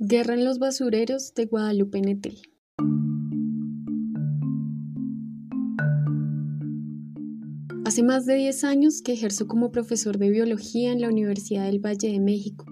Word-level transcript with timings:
Guerra 0.00 0.34
en 0.34 0.44
los 0.44 0.58
basureros 0.58 1.34
de 1.34 1.46
Guadalupe 1.46 2.00
Netel. 2.00 2.36
Hace 7.84 8.02
más 8.02 8.26
de 8.26 8.34
10 8.34 8.64
años 8.64 9.02
que 9.02 9.12
ejerzo 9.12 9.46
como 9.46 9.70
profesor 9.70 10.18
de 10.18 10.30
biología 10.30 10.90
en 10.90 11.00
la 11.00 11.08
Universidad 11.08 11.66
del 11.66 11.78
Valle 11.78 12.10
de 12.10 12.18
México. 12.18 12.66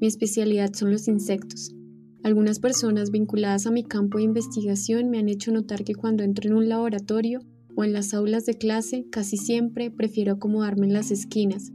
Mi 0.00 0.06
especialidad 0.06 0.72
son 0.72 0.92
los 0.92 1.08
insectos. 1.08 1.74
Algunas 2.22 2.60
personas 2.60 3.10
vinculadas 3.10 3.66
a 3.66 3.72
mi 3.72 3.82
campo 3.82 4.18
de 4.18 4.24
investigación 4.24 5.10
me 5.10 5.18
han 5.18 5.28
hecho 5.28 5.50
notar 5.50 5.82
que 5.82 5.96
cuando 5.96 6.22
entro 6.22 6.48
en 6.48 6.54
un 6.54 6.68
laboratorio 6.68 7.40
o 7.74 7.82
en 7.82 7.92
las 7.92 8.14
aulas 8.14 8.46
de 8.46 8.54
clase, 8.54 9.06
casi 9.10 9.36
siempre 9.36 9.90
prefiero 9.90 10.34
acomodarme 10.34 10.86
en 10.86 10.92
las 10.92 11.10
esquinas, 11.10 11.72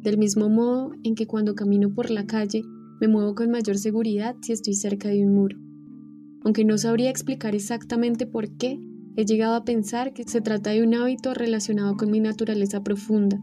del 0.00 0.18
mismo 0.18 0.48
modo 0.48 0.90
en 1.04 1.14
que 1.14 1.28
cuando 1.28 1.54
camino 1.54 1.94
por 1.94 2.10
la 2.10 2.26
calle 2.26 2.64
me 3.02 3.08
muevo 3.08 3.34
con 3.34 3.50
mayor 3.50 3.78
seguridad 3.78 4.36
si 4.42 4.52
estoy 4.52 4.74
cerca 4.74 5.08
de 5.08 5.26
un 5.26 5.34
muro. 5.34 5.58
Aunque 6.44 6.64
no 6.64 6.78
sabría 6.78 7.10
explicar 7.10 7.52
exactamente 7.52 8.28
por 8.28 8.56
qué, 8.56 8.78
he 9.16 9.24
llegado 9.24 9.56
a 9.56 9.64
pensar 9.64 10.12
que 10.12 10.22
se 10.22 10.40
trata 10.40 10.70
de 10.70 10.84
un 10.84 10.94
hábito 10.94 11.34
relacionado 11.34 11.96
con 11.96 12.12
mi 12.12 12.20
naturaleza 12.20 12.84
profunda. 12.84 13.40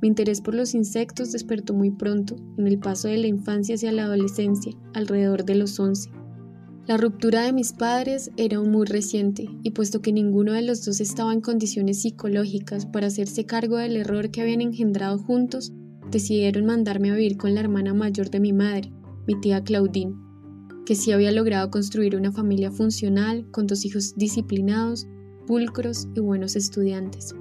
Mi 0.00 0.08
interés 0.08 0.40
por 0.40 0.54
los 0.54 0.74
insectos 0.74 1.32
despertó 1.32 1.74
muy 1.74 1.90
pronto, 1.90 2.36
en 2.56 2.66
el 2.66 2.78
paso 2.78 3.08
de 3.08 3.18
la 3.18 3.26
infancia 3.26 3.74
hacia 3.74 3.92
la 3.92 4.04
adolescencia, 4.04 4.72
alrededor 4.94 5.44
de 5.44 5.56
los 5.56 5.78
11. 5.78 6.08
La 6.86 6.96
ruptura 6.96 7.42
de 7.42 7.52
mis 7.52 7.74
padres 7.74 8.30
era 8.38 8.62
muy 8.62 8.86
reciente, 8.86 9.46
y 9.62 9.72
puesto 9.72 10.00
que 10.00 10.14
ninguno 10.14 10.54
de 10.54 10.62
los 10.62 10.82
dos 10.86 11.02
estaba 11.02 11.34
en 11.34 11.42
condiciones 11.42 12.00
psicológicas 12.00 12.86
para 12.86 13.08
hacerse 13.08 13.44
cargo 13.44 13.76
del 13.76 13.98
error 13.98 14.30
que 14.30 14.40
habían 14.40 14.62
engendrado 14.62 15.18
juntos, 15.18 15.74
decidieron 16.10 16.66
mandarme 16.66 17.10
a 17.10 17.14
vivir 17.14 17.36
con 17.36 17.54
la 17.54 17.60
hermana 17.60 17.94
mayor 17.94 18.30
de 18.30 18.40
mi 18.40 18.52
madre, 18.52 18.92
mi 19.26 19.38
tía 19.40 19.62
Claudine, 19.62 20.14
que 20.84 20.94
sí 20.94 21.12
había 21.12 21.32
logrado 21.32 21.70
construir 21.70 22.16
una 22.16 22.32
familia 22.32 22.70
funcional 22.70 23.50
con 23.50 23.66
dos 23.66 23.84
hijos 23.84 24.14
disciplinados, 24.16 25.06
pulcros 25.46 26.08
y 26.14 26.20
buenos 26.20 26.56
estudiantes. 26.56 27.34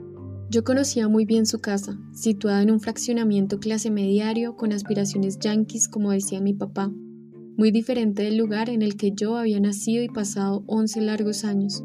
Yo 0.50 0.64
conocía 0.64 1.08
muy 1.08 1.26
bien 1.26 1.46
su 1.46 1.60
casa, 1.60 1.98
situada 2.14 2.62
en 2.62 2.72
un 2.72 2.80
fraccionamiento 2.80 3.60
clase 3.60 3.90
mediario 3.90 4.56
con 4.56 4.74
aspiraciones 4.74 5.40
yanquis, 5.40 5.88
como 5.88 6.12
decía 6.12 6.40
mi 6.40 6.54
papá, 6.54 6.92
muy 7.58 7.72
diferente 7.72 8.24
del 8.24 8.38
lugar 8.38 8.70
en 8.70 8.82
el 8.82 8.96
que 8.96 9.14
yo 9.14 9.38
había 9.38 9.60
nacido 9.60 10.04
y 10.04 10.08
pasado 10.08 10.64
11 10.68 11.02
largos 11.02 11.46
años. 11.46 11.84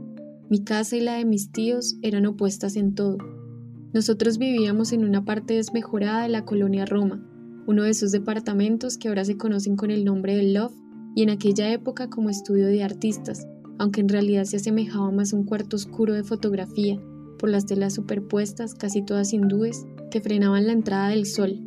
Mi 0.50 0.64
casa 0.64 0.96
y 0.96 1.00
la 1.00 1.14
de 1.14 1.24
mis 1.24 1.52
tíos 1.52 1.96
eran 2.02 2.26
opuestas 2.26 2.76
en 2.76 2.94
todo. 2.94 3.18
Nosotros 3.92 4.38
vivíamos 4.38 4.92
en 4.92 5.04
una 5.04 5.24
parte 5.24 5.54
desmejorada 5.54 6.22
de 6.22 6.28
la 6.28 6.44
colonia 6.44 6.86
Roma, 6.86 7.26
uno 7.66 7.82
de 7.82 7.90
esos 7.90 8.12
departamentos 8.12 8.96
que 8.96 9.08
ahora 9.08 9.24
se 9.24 9.36
conocen 9.36 9.74
con 9.74 9.90
el 9.90 10.04
nombre 10.04 10.36
de 10.36 10.44
Love 10.44 10.74
y 11.16 11.24
en 11.24 11.30
aquella 11.30 11.72
época 11.72 12.08
como 12.08 12.30
estudio 12.30 12.66
de 12.66 12.84
artistas, 12.84 13.48
aunque 13.78 14.00
en 14.00 14.08
realidad 14.08 14.44
se 14.44 14.58
asemejaba 14.58 15.10
más 15.10 15.32
a 15.32 15.36
un 15.36 15.44
cuarto 15.44 15.74
oscuro 15.74 16.14
de 16.14 16.22
fotografía, 16.22 17.00
por 17.36 17.50
las 17.50 17.66
telas 17.66 17.94
superpuestas, 17.94 18.74
casi 18.74 19.02
todas 19.02 19.32
hindúes, 19.32 19.86
que 20.12 20.20
frenaban 20.20 20.68
la 20.68 20.72
entrada 20.72 21.08
del 21.08 21.26
sol. 21.26 21.58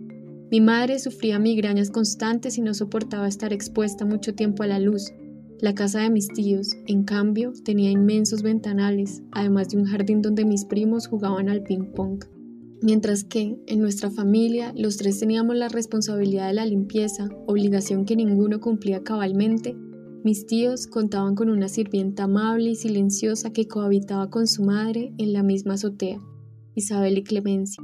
Mi 0.49 0.61
madre 0.61 0.99
sufría 0.99 1.39
migrañas 1.39 1.89
constantes 1.89 2.57
y 2.57 2.61
no 2.61 2.73
soportaba 2.73 3.27
estar 3.27 3.51
expuesta 3.51 4.05
mucho 4.05 4.33
tiempo 4.33 4.63
a 4.63 4.67
la 4.67 4.79
luz, 4.79 5.11
la 5.63 5.73
casa 5.73 6.01
de 6.01 6.09
mis 6.09 6.27
tíos, 6.27 6.71
en 6.87 7.05
cambio, 7.05 7.53
tenía 7.63 7.89
inmensos 7.89 8.41
ventanales, 8.41 9.23
además 9.31 9.69
de 9.69 9.77
un 9.77 9.85
jardín 9.85 10.21
donde 10.21 10.43
mis 10.43 10.65
primos 10.65 11.07
jugaban 11.07 11.47
al 11.47 11.63
ping-pong. 11.63 12.25
Mientras 12.81 13.23
que, 13.23 13.57
en 13.67 13.79
nuestra 13.79 14.11
familia, 14.11 14.73
los 14.75 14.97
tres 14.97 15.21
teníamos 15.21 15.55
la 15.55 15.69
responsabilidad 15.69 16.47
de 16.47 16.55
la 16.55 16.65
limpieza, 16.65 17.29
obligación 17.47 18.03
que 18.03 18.17
ninguno 18.17 18.59
cumplía 18.59 19.03
cabalmente, 19.03 19.73
mis 20.25 20.45
tíos 20.45 20.85
contaban 20.85 21.33
con 21.33 21.49
una 21.49 21.69
sirvienta 21.69 22.23
amable 22.25 22.71
y 22.71 22.75
silenciosa 22.75 23.53
que 23.53 23.65
cohabitaba 23.65 24.29
con 24.29 24.47
su 24.47 24.65
madre 24.65 25.13
en 25.17 25.31
la 25.31 25.43
misma 25.43 25.75
azotea, 25.75 26.19
Isabel 26.75 27.17
y 27.17 27.23
Clemencia. 27.23 27.81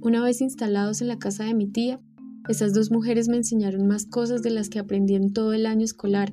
Una 0.00 0.20
vez 0.20 0.40
instalados 0.40 1.00
en 1.00 1.06
la 1.06 1.20
casa 1.20 1.44
de 1.44 1.54
mi 1.54 1.68
tía, 1.68 2.00
esas 2.48 2.74
dos 2.74 2.90
mujeres 2.90 3.28
me 3.28 3.36
enseñaron 3.36 3.86
más 3.86 4.04
cosas 4.04 4.42
de 4.42 4.50
las 4.50 4.68
que 4.68 4.80
aprendí 4.80 5.14
en 5.14 5.32
todo 5.32 5.52
el 5.52 5.66
año 5.66 5.84
escolar, 5.84 6.32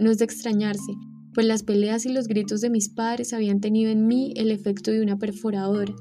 no 0.00 0.10
es 0.10 0.18
de 0.18 0.24
extrañarse, 0.24 0.92
pues 1.34 1.46
las 1.46 1.62
peleas 1.62 2.06
y 2.06 2.12
los 2.12 2.26
gritos 2.26 2.60
de 2.60 2.70
mis 2.70 2.88
padres 2.88 3.32
habían 3.32 3.60
tenido 3.60 3.90
en 3.90 4.06
mí 4.06 4.32
el 4.36 4.50
efecto 4.50 4.90
de 4.90 5.02
una 5.02 5.18
perforadora. 5.18 5.94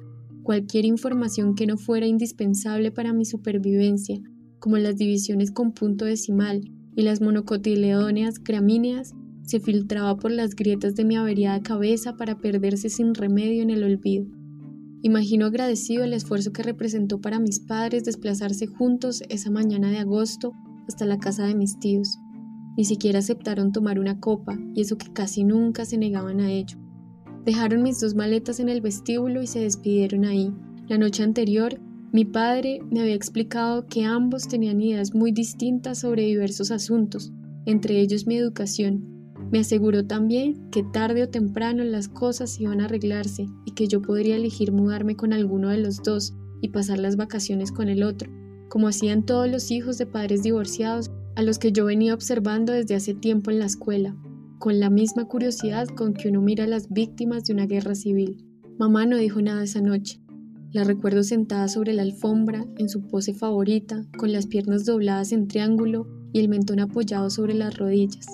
Cualquier 0.43 0.85
información 0.85 1.53
que 1.53 1.67
no 1.67 1.77
fuera 1.77 2.07
indispensable 2.07 2.91
para 2.91 3.13
mi 3.13 3.25
supervivencia, 3.25 4.19
como 4.59 4.77
las 4.77 4.97
divisiones 4.97 5.51
con 5.51 5.73
punto 5.73 6.05
decimal 6.05 6.61
y 6.95 7.03
las 7.03 7.21
monocotiledoneas 7.21 8.43
gramíneas, 8.43 9.13
se 9.43 9.59
filtraba 9.59 10.17
por 10.17 10.31
las 10.31 10.55
grietas 10.55 10.95
de 10.95 11.05
mi 11.05 11.15
averiada 11.15 11.61
cabeza 11.61 12.15
para 12.17 12.37
perderse 12.37 12.89
sin 12.89 13.13
remedio 13.13 13.61
en 13.61 13.69
el 13.69 13.83
olvido. 13.83 14.25
Imagino 15.01 15.45
agradecido 15.45 16.03
el 16.03 16.13
esfuerzo 16.13 16.51
que 16.51 16.61
representó 16.61 17.21
para 17.21 17.39
mis 17.39 17.59
padres 17.59 18.03
desplazarse 18.03 18.67
juntos 18.67 19.23
esa 19.29 19.49
mañana 19.49 19.89
de 19.89 19.97
agosto 19.97 20.53
hasta 20.87 21.05
la 21.05 21.17
casa 21.17 21.45
de 21.45 21.55
mis 21.55 21.79
tíos. 21.79 22.17
Ni 22.79 22.85
siquiera 22.85 23.19
aceptaron 23.19 23.73
tomar 23.73 23.99
una 23.99 24.21
copa, 24.21 24.57
y 24.73 24.79
eso 24.79 24.97
que 24.97 25.11
casi 25.11 25.43
nunca 25.43 25.83
se 25.83 25.97
negaban 25.97 26.39
a 26.39 26.49
ello. 26.49 26.77
Dejaron 27.43 27.83
mis 27.83 27.99
dos 27.99 28.15
maletas 28.15 28.61
en 28.61 28.69
el 28.69 28.79
vestíbulo 28.79 29.41
y 29.41 29.47
se 29.47 29.59
despidieron 29.59 30.23
ahí. 30.23 30.53
La 30.87 30.97
noche 30.97 31.23
anterior, 31.23 31.77
mi 32.13 32.23
padre 32.23 32.79
me 32.89 33.01
había 33.01 33.15
explicado 33.15 33.85
que 33.87 34.05
ambos 34.05 34.47
tenían 34.47 34.79
ideas 34.79 35.13
muy 35.13 35.33
distintas 35.33 35.99
sobre 35.99 36.23
diversos 36.23 36.71
asuntos, 36.71 37.33
entre 37.65 37.99
ellos 37.99 38.25
mi 38.25 38.37
educación. 38.37 39.33
Me 39.51 39.59
aseguró 39.59 40.07
también 40.07 40.69
que 40.71 40.83
tarde 40.83 41.23
o 41.23 41.27
temprano 41.27 41.83
las 41.83 42.07
cosas 42.07 42.61
iban 42.61 42.79
a 42.79 42.85
arreglarse 42.85 43.45
y 43.65 43.71
que 43.73 43.89
yo 43.89 44.01
podría 44.01 44.37
elegir 44.37 44.71
mudarme 44.71 45.17
con 45.17 45.33
alguno 45.33 45.67
de 45.67 45.79
los 45.79 46.01
dos 46.01 46.33
y 46.61 46.69
pasar 46.69 46.99
las 46.99 47.17
vacaciones 47.17 47.73
con 47.73 47.89
el 47.89 48.03
otro, 48.03 48.31
como 48.69 48.87
hacían 48.87 49.25
todos 49.25 49.49
los 49.49 49.69
hijos 49.69 49.97
de 49.97 50.05
padres 50.05 50.43
divorciados 50.43 51.11
a 51.35 51.43
los 51.43 51.59
que 51.59 51.71
yo 51.71 51.85
venía 51.85 52.13
observando 52.13 52.73
desde 52.73 52.95
hace 52.95 53.13
tiempo 53.13 53.51
en 53.51 53.59
la 53.59 53.65
escuela, 53.65 54.15
con 54.59 54.79
la 54.79 54.89
misma 54.89 55.25
curiosidad 55.25 55.87
con 55.87 56.13
que 56.13 56.29
uno 56.29 56.41
mira 56.41 56.65
a 56.65 56.67
las 56.67 56.89
víctimas 56.89 57.45
de 57.45 57.53
una 57.53 57.65
guerra 57.65 57.95
civil. 57.95 58.45
Mamá 58.77 59.05
no 59.05 59.17
dijo 59.17 59.41
nada 59.41 59.63
esa 59.63 59.81
noche. 59.81 60.19
La 60.71 60.83
recuerdo 60.83 61.23
sentada 61.23 61.67
sobre 61.67 61.93
la 61.93 62.03
alfombra, 62.03 62.65
en 62.77 62.89
su 62.89 63.07
pose 63.07 63.33
favorita, 63.33 64.05
con 64.17 64.31
las 64.31 64.45
piernas 64.45 64.85
dobladas 64.85 65.31
en 65.31 65.47
triángulo 65.47 66.07
y 66.31 66.39
el 66.39 66.49
mentón 66.49 66.79
apoyado 66.79 67.29
sobre 67.29 67.55
las 67.55 67.77
rodillas. 67.77 68.27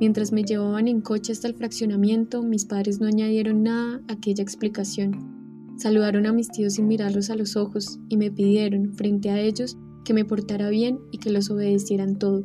Mientras 0.00 0.32
me 0.32 0.42
llevaban 0.42 0.88
en 0.88 1.00
coche 1.00 1.32
hasta 1.32 1.48
el 1.48 1.54
fraccionamiento, 1.54 2.42
mis 2.42 2.64
padres 2.64 3.00
no 3.00 3.06
añadieron 3.06 3.62
nada 3.62 4.00
a 4.08 4.12
aquella 4.12 4.42
explicación. 4.42 5.36
Saludaron 5.78 6.26
a 6.26 6.32
mis 6.32 6.48
tíos 6.48 6.74
sin 6.74 6.88
mirarlos 6.88 7.28
a 7.28 7.36
los 7.36 7.56
ojos 7.56 7.98
y 8.08 8.16
me 8.16 8.30
pidieron, 8.30 8.94
frente 8.94 9.30
a 9.30 9.40
ellos, 9.40 9.76
que 10.06 10.14
me 10.14 10.24
portara 10.24 10.70
bien 10.70 11.00
y 11.10 11.18
que 11.18 11.30
los 11.30 11.50
obedecieran 11.50 12.16
todo. 12.18 12.44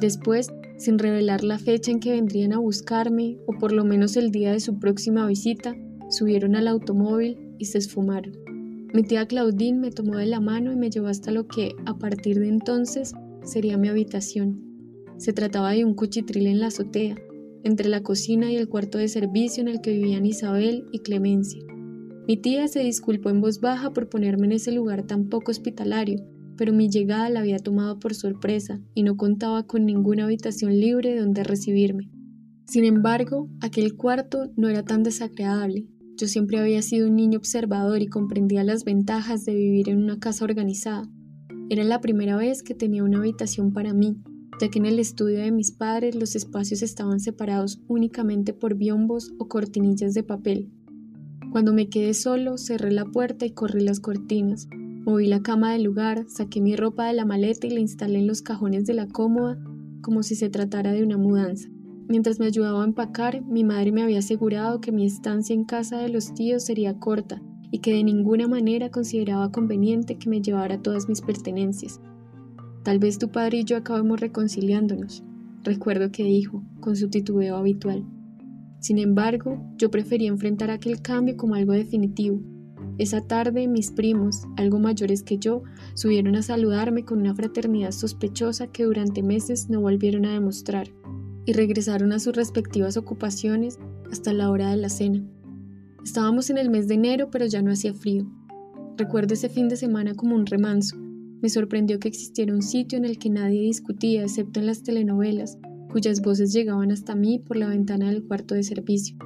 Después, 0.00 0.48
sin 0.76 0.98
revelar 0.98 1.44
la 1.44 1.58
fecha 1.58 1.90
en 1.90 2.00
que 2.00 2.12
vendrían 2.12 2.52
a 2.52 2.58
buscarme, 2.58 3.38
o 3.46 3.52
por 3.52 3.72
lo 3.72 3.84
menos 3.84 4.16
el 4.16 4.30
día 4.30 4.52
de 4.52 4.60
su 4.60 4.78
próxima 4.78 5.26
visita, 5.26 5.76
subieron 6.08 6.56
al 6.56 6.66
automóvil 6.66 7.38
y 7.58 7.66
se 7.66 7.78
esfumaron. 7.78 8.32
Mi 8.92 9.04
tía 9.04 9.26
Claudine 9.26 9.78
me 9.78 9.92
tomó 9.92 10.16
de 10.16 10.26
la 10.26 10.40
mano 10.40 10.72
y 10.72 10.76
me 10.76 10.90
llevó 10.90 11.06
hasta 11.06 11.30
lo 11.30 11.46
que, 11.46 11.76
a 11.86 11.96
partir 11.96 12.40
de 12.40 12.48
entonces, 12.48 13.12
sería 13.44 13.78
mi 13.78 13.88
habitación. 13.88 14.60
Se 15.16 15.32
trataba 15.32 15.72
de 15.72 15.84
un 15.84 15.94
cuchitril 15.94 16.48
en 16.48 16.58
la 16.58 16.68
azotea, 16.68 17.16
entre 17.62 17.88
la 17.88 18.02
cocina 18.02 18.50
y 18.50 18.56
el 18.56 18.68
cuarto 18.68 18.98
de 18.98 19.06
servicio 19.06 19.60
en 19.60 19.68
el 19.68 19.80
que 19.80 19.92
vivían 19.92 20.26
Isabel 20.26 20.86
y 20.90 21.00
Clemencia. 21.00 21.62
Mi 22.26 22.36
tía 22.36 22.66
se 22.68 22.80
disculpó 22.80 23.30
en 23.30 23.40
voz 23.40 23.60
baja 23.60 23.92
por 23.92 24.08
ponerme 24.08 24.46
en 24.46 24.52
ese 24.52 24.72
lugar 24.72 25.06
tan 25.06 25.28
poco 25.28 25.50
hospitalario, 25.50 26.24
pero 26.60 26.74
mi 26.74 26.90
llegada 26.90 27.30
la 27.30 27.40
había 27.40 27.58
tomado 27.58 27.98
por 27.98 28.14
sorpresa 28.14 28.82
y 28.94 29.02
no 29.02 29.16
contaba 29.16 29.66
con 29.66 29.86
ninguna 29.86 30.24
habitación 30.24 30.78
libre 30.78 31.18
donde 31.18 31.42
recibirme. 31.42 32.10
Sin 32.66 32.84
embargo, 32.84 33.48
aquel 33.62 33.96
cuarto 33.96 34.50
no 34.56 34.68
era 34.68 34.84
tan 34.84 35.02
desagradable. 35.02 35.86
Yo 36.18 36.28
siempre 36.28 36.58
había 36.58 36.82
sido 36.82 37.08
un 37.08 37.16
niño 37.16 37.38
observador 37.38 38.02
y 38.02 38.08
comprendía 38.08 38.62
las 38.62 38.84
ventajas 38.84 39.46
de 39.46 39.54
vivir 39.54 39.88
en 39.88 40.02
una 40.02 40.18
casa 40.18 40.44
organizada. 40.44 41.08
Era 41.70 41.82
la 41.82 42.02
primera 42.02 42.36
vez 42.36 42.62
que 42.62 42.74
tenía 42.74 43.04
una 43.04 43.20
habitación 43.20 43.72
para 43.72 43.94
mí, 43.94 44.18
ya 44.60 44.68
que 44.68 44.80
en 44.80 44.84
el 44.84 44.98
estudio 44.98 45.38
de 45.38 45.52
mis 45.52 45.72
padres 45.72 46.14
los 46.14 46.36
espacios 46.36 46.82
estaban 46.82 47.20
separados 47.20 47.80
únicamente 47.88 48.52
por 48.52 48.74
biombos 48.74 49.32
o 49.38 49.48
cortinillas 49.48 50.12
de 50.12 50.24
papel. 50.24 50.70
Cuando 51.52 51.72
me 51.72 51.88
quedé 51.88 52.12
solo, 52.12 52.58
cerré 52.58 52.92
la 52.92 53.06
puerta 53.06 53.46
y 53.46 53.52
corrí 53.52 53.80
las 53.80 53.98
cortinas, 53.98 54.68
Moví 55.04 55.26
la 55.26 55.42
cama 55.42 55.72
del 55.72 55.84
lugar, 55.84 56.26
saqué 56.28 56.60
mi 56.60 56.76
ropa 56.76 57.06
de 57.06 57.14
la 57.14 57.24
maleta 57.24 57.66
y 57.66 57.70
la 57.70 57.80
instalé 57.80 58.18
en 58.18 58.26
los 58.26 58.42
cajones 58.42 58.84
de 58.86 58.94
la 58.94 59.08
cómoda 59.08 59.58
como 60.02 60.22
si 60.22 60.34
se 60.34 60.50
tratara 60.50 60.92
de 60.92 61.02
una 61.02 61.16
mudanza. 61.16 61.68
Mientras 62.08 62.40
me 62.40 62.46
ayudaba 62.46 62.82
a 62.82 62.86
empacar, 62.86 63.44
mi 63.46 63.64
madre 63.64 63.92
me 63.92 64.02
había 64.02 64.18
asegurado 64.18 64.80
que 64.80 64.92
mi 64.92 65.06
estancia 65.06 65.54
en 65.54 65.64
casa 65.64 65.98
de 65.98 66.08
los 66.08 66.34
tíos 66.34 66.64
sería 66.64 66.98
corta 66.98 67.40
y 67.70 67.78
que 67.78 67.94
de 67.94 68.04
ninguna 68.04 68.48
manera 68.48 68.90
consideraba 68.90 69.52
conveniente 69.52 70.18
que 70.18 70.28
me 70.28 70.42
llevara 70.42 70.82
todas 70.82 71.08
mis 71.08 71.20
pertenencias. 71.20 72.00
Tal 72.82 72.98
vez 72.98 73.18
tu 73.18 73.28
padre 73.28 73.58
y 73.58 73.64
yo 73.64 73.76
acabemos 73.76 74.20
reconciliándonos. 74.20 75.22
recuerdo 75.62 76.10
que 76.10 76.24
dijo, 76.24 76.64
con 76.80 76.96
su 76.96 77.10
titubeo 77.10 77.56
habitual. 77.56 78.04
Sin 78.80 78.98
embargo, 78.98 79.62
yo 79.76 79.90
prefería 79.90 80.30
enfrentar 80.30 80.70
aquel 80.70 81.02
cambio 81.02 81.36
como 81.36 81.54
algo 81.54 81.72
definitivo. 81.72 82.40
Esa 83.00 83.22
tarde 83.22 83.66
mis 83.66 83.90
primos, 83.90 84.42
algo 84.58 84.78
mayores 84.78 85.22
que 85.22 85.38
yo, 85.38 85.62
subieron 85.94 86.36
a 86.36 86.42
saludarme 86.42 87.06
con 87.06 87.20
una 87.20 87.34
fraternidad 87.34 87.92
sospechosa 87.92 88.66
que 88.66 88.84
durante 88.84 89.22
meses 89.22 89.70
no 89.70 89.80
volvieron 89.80 90.26
a 90.26 90.34
demostrar, 90.34 90.92
y 91.46 91.54
regresaron 91.54 92.12
a 92.12 92.18
sus 92.18 92.36
respectivas 92.36 92.98
ocupaciones 92.98 93.78
hasta 94.12 94.34
la 94.34 94.50
hora 94.50 94.68
de 94.70 94.76
la 94.76 94.90
cena. 94.90 95.24
Estábamos 96.04 96.50
en 96.50 96.58
el 96.58 96.68
mes 96.68 96.88
de 96.88 96.96
enero, 96.96 97.30
pero 97.30 97.46
ya 97.46 97.62
no 97.62 97.72
hacía 97.72 97.94
frío. 97.94 98.30
Recuerdo 98.98 99.32
ese 99.32 99.48
fin 99.48 99.70
de 99.70 99.76
semana 99.76 100.14
como 100.14 100.36
un 100.36 100.44
remanso. 100.44 100.98
Me 101.40 101.48
sorprendió 101.48 101.98
que 102.00 102.08
existiera 102.08 102.52
un 102.52 102.60
sitio 102.60 102.98
en 102.98 103.06
el 103.06 103.18
que 103.18 103.30
nadie 103.30 103.62
discutía 103.62 104.24
excepto 104.24 104.60
en 104.60 104.66
las 104.66 104.82
telenovelas, 104.82 105.56
cuyas 105.90 106.20
voces 106.20 106.52
llegaban 106.52 106.92
hasta 106.92 107.14
mí 107.14 107.38
por 107.38 107.56
la 107.56 107.68
ventana 107.68 108.10
del 108.10 108.24
cuarto 108.24 108.54
de 108.54 108.62
servicio. 108.62 109.16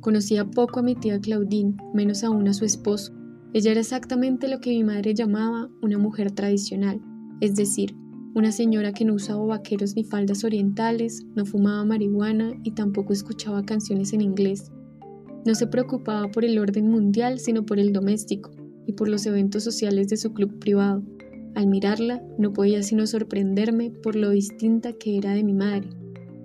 Conocía 0.00 0.44
poco 0.44 0.80
a 0.80 0.82
mi 0.82 0.94
tía 0.94 1.20
Claudine, 1.20 1.76
menos 1.92 2.24
aún 2.24 2.48
a 2.48 2.54
su 2.54 2.64
esposo. 2.64 3.12
Ella 3.52 3.72
era 3.72 3.80
exactamente 3.80 4.48
lo 4.48 4.60
que 4.60 4.70
mi 4.70 4.82
madre 4.82 5.12
llamaba 5.12 5.68
una 5.82 5.98
mujer 5.98 6.30
tradicional, 6.30 7.00
es 7.40 7.54
decir, 7.54 7.94
una 8.32 8.52
señora 8.52 8.92
que 8.92 9.04
no 9.04 9.14
usaba 9.14 9.44
vaqueros 9.44 9.96
ni 9.96 10.04
faldas 10.04 10.44
orientales, 10.44 11.26
no 11.34 11.44
fumaba 11.44 11.84
marihuana 11.84 12.52
y 12.62 12.70
tampoco 12.70 13.12
escuchaba 13.12 13.64
canciones 13.64 14.12
en 14.12 14.20
inglés. 14.20 14.70
No 15.44 15.54
se 15.54 15.66
preocupaba 15.66 16.30
por 16.30 16.44
el 16.44 16.58
orden 16.58 16.88
mundial, 16.90 17.40
sino 17.40 17.66
por 17.66 17.80
el 17.80 17.92
doméstico 17.92 18.52
y 18.86 18.92
por 18.92 19.08
los 19.08 19.26
eventos 19.26 19.64
sociales 19.64 20.08
de 20.08 20.16
su 20.16 20.32
club 20.32 20.58
privado. 20.60 21.02
Al 21.56 21.66
mirarla, 21.66 22.22
no 22.38 22.52
podía 22.52 22.82
sino 22.84 23.06
sorprenderme 23.06 23.90
por 23.90 24.14
lo 24.14 24.30
distinta 24.30 24.92
que 24.92 25.18
era 25.18 25.32
de 25.32 25.42
mi 25.42 25.52
madre, 25.52 25.90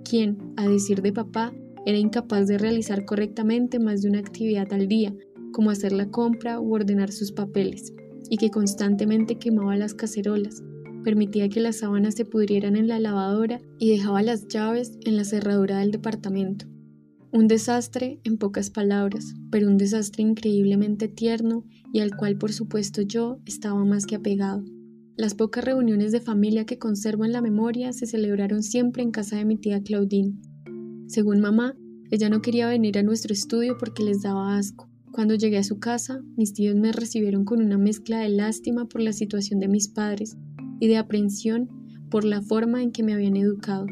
quien, 0.04 0.38
a 0.56 0.68
decir 0.68 1.02
de 1.02 1.12
papá, 1.12 1.52
era 1.86 1.96
incapaz 1.96 2.48
de 2.48 2.58
realizar 2.58 3.06
correctamente 3.06 3.78
más 3.78 4.02
de 4.02 4.10
una 4.10 4.18
actividad 4.18 4.70
al 4.72 4.88
día, 4.88 5.14
como 5.52 5.70
hacer 5.70 5.92
la 5.92 6.10
compra 6.10 6.60
u 6.60 6.74
ordenar 6.74 7.12
sus 7.12 7.32
papeles, 7.32 7.94
y 8.28 8.36
que 8.36 8.50
constantemente 8.50 9.38
quemaba 9.38 9.76
las 9.76 9.94
cacerolas, 9.94 10.62
permitía 11.04 11.48
que 11.48 11.60
las 11.60 11.78
sábanas 11.78 12.16
se 12.16 12.24
pudrieran 12.24 12.74
en 12.74 12.88
la 12.88 12.98
lavadora 12.98 13.60
y 13.78 13.90
dejaba 13.90 14.22
las 14.22 14.48
llaves 14.48 14.98
en 15.04 15.16
la 15.16 15.24
cerradura 15.24 15.78
del 15.78 15.92
departamento. 15.92 16.66
Un 17.30 17.46
desastre, 17.46 18.18
en 18.24 18.38
pocas 18.38 18.70
palabras, 18.70 19.34
pero 19.50 19.68
un 19.68 19.76
desastre 19.76 20.24
increíblemente 20.24 21.06
tierno 21.06 21.64
y 21.92 22.00
al 22.00 22.16
cual 22.16 22.36
por 22.36 22.52
supuesto 22.52 23.02
yo 23.02 23.38
estaba 23.46 23.84
más 23.84 24.06
que 24.06 24.16
apegado. 24.16 24.64
Las 25.16 25.34
pocas 25.34 25.64
reuniones 25.64 26.10
de 26.10 26.20
familia 26.20 26.66
que 26.66 26.78
conservo 26.78 27.24
en 27.24 27.32
la 27.32 27.40
memoria 27.40 27.92
se 27.92 28.06
celebraron 28.06 28.64
siempre 28.64 29.04
en 29.04 29.12
casa 29.12 29.36
de 29.36 29.44
mi 29.44 29.56
tía 29.56 29.82
Claudine. 29.82 30.34
Según 31.06 31.40
mamá, 31.40 31.74
ella 32.10 32.28
no 32.28 32.42
quería 32.42 32.68
venir 32.68 32.98
a 32.98 33.02
nuestro 33.02 33.32
estudio 33.32 33.76
porque 33.78 34.02
les 34.02 34.22
daba 34.22 34.56
asco. 34.56 34.88
Cuando 35.12 35.34
llegué 35.34 35.58
a 35.58 35.64
su 35.64 35.78
casa, 35.78 36.20
mis 36.36 36.52
tíos 36.52 36.76
me 36.76 36.92
recibieron 36.92 37.44
con 37.44 37.62
una 37.62 37.78
mezcla 37.78 38.18
de 38.18 38.28
lástima 38.28 38.86
por 38.86 39.00
la 39.00 39.12
situación 39.12 39.60
de 39.60 39.68
mis 39.68 39.88
padres 39.88 40.36
y 40.80 40.88
de 40.88 40.98
aprensión 40.98 41.68
por 42.10 42.24
la 42.24 42.42
forma 42.42 42.82
en 42.82 42.92
que 42.92 43.02
me 43.02 43.14
habían 43.14 43.36
educado. 43.36 43.86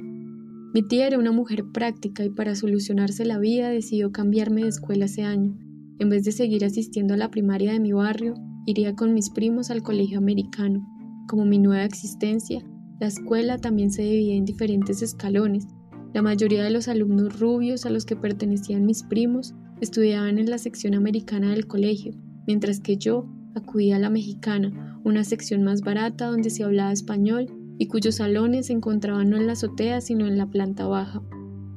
Mi 0.74 0.82
tía 0.82 1.06
era 1.06 1.18
una 1.18 1.30
mujer 1.30 1.64
práctica 1.72 2.24
y 2.24 2.30
para 2.30 2.56
solucionarse 2.56 3.24
la 3.24 3.38
vida 3.38 3.70
decidió 3.70 4.10
cambiarme 4.10 4.62
de 4.62 4.68
escuela 4.68 5.04
ese 5.04 5.22
año. 5.22 5.56
En 6.00 6.08
vez 6.08 6.24
de 6.24 6.32
seguir 6.32 6.64
asistiendo 6.64 7.14
a 7.14 7.16
la 7.16 7.30
primaria 7.30 7.72
de 7.72 7.80
mi 7.80 7.92
barrio, 7.92 8.34
iría 8.66 8.96
con 8.96 9.14
mis 9.14 9.30
primos 9.30 9.70
al 9.70 9.82
colegio 9.82 10.18
americano. 10.18 10.84
Como 11.28 11.44
mi 11.44 11.58
nueva 11.58 11.84
existencia, 11.84 12.64
la 13.00 13.06
escuela 13.06 13.58
también 13.58 13.90
se 13.90 14.02
dividía 14.02 14.34
en 14.34 14.44
diferentes 14.44 15.00
escalones. 15.00 15.66
La 16.14 16.22
mayoría 16.22 16.64
de 16.64 16.70
los 16.70 16.88
alumnos 16.88 17.38
rubios 17.38 17.84
a 17.84 17.90
los 17.90 18.06
que 18.06 18.16
pertenecían 18.16 18.86
mis 18.86 19.02
primos 19.02 19.54
estudiaban 19.82 20.38
en 20.38 20.48
la 20.48 20.56
sección 20.56 20.94
americana 20.94 21.50
del 21.50 21.66
colegio, 21.66 22.14
mientras 22.46 22.80
que 22.80 22.96
yo 22.96 23.26
acudía 23.54 23.96
a 23.96 23.98
la 23.98 24.08
mexicana, 24.08 25.00
una 25.04 25.24
sección 25.24 25.62
más 25.62 25.82
barata 25.82 26.28
donde 26.28 26.48
se 26.48 26.64
hablaba 26.64 26.92
español 26.92 27.46
y 27.78 27.88
cuyos 27.88 28.14
salones 28.14 28.66
se 28.66 28.72
encontraban 28.72 29.28
no 29.28 29.36
en 29.36 29.46
la 29.46 29.52
azotea 29.52 30.00
sino 30.00 30.26
en 30.26 30.38
la 30.38 30.46
planta 30.46 30.86
baja, 30.86 31.20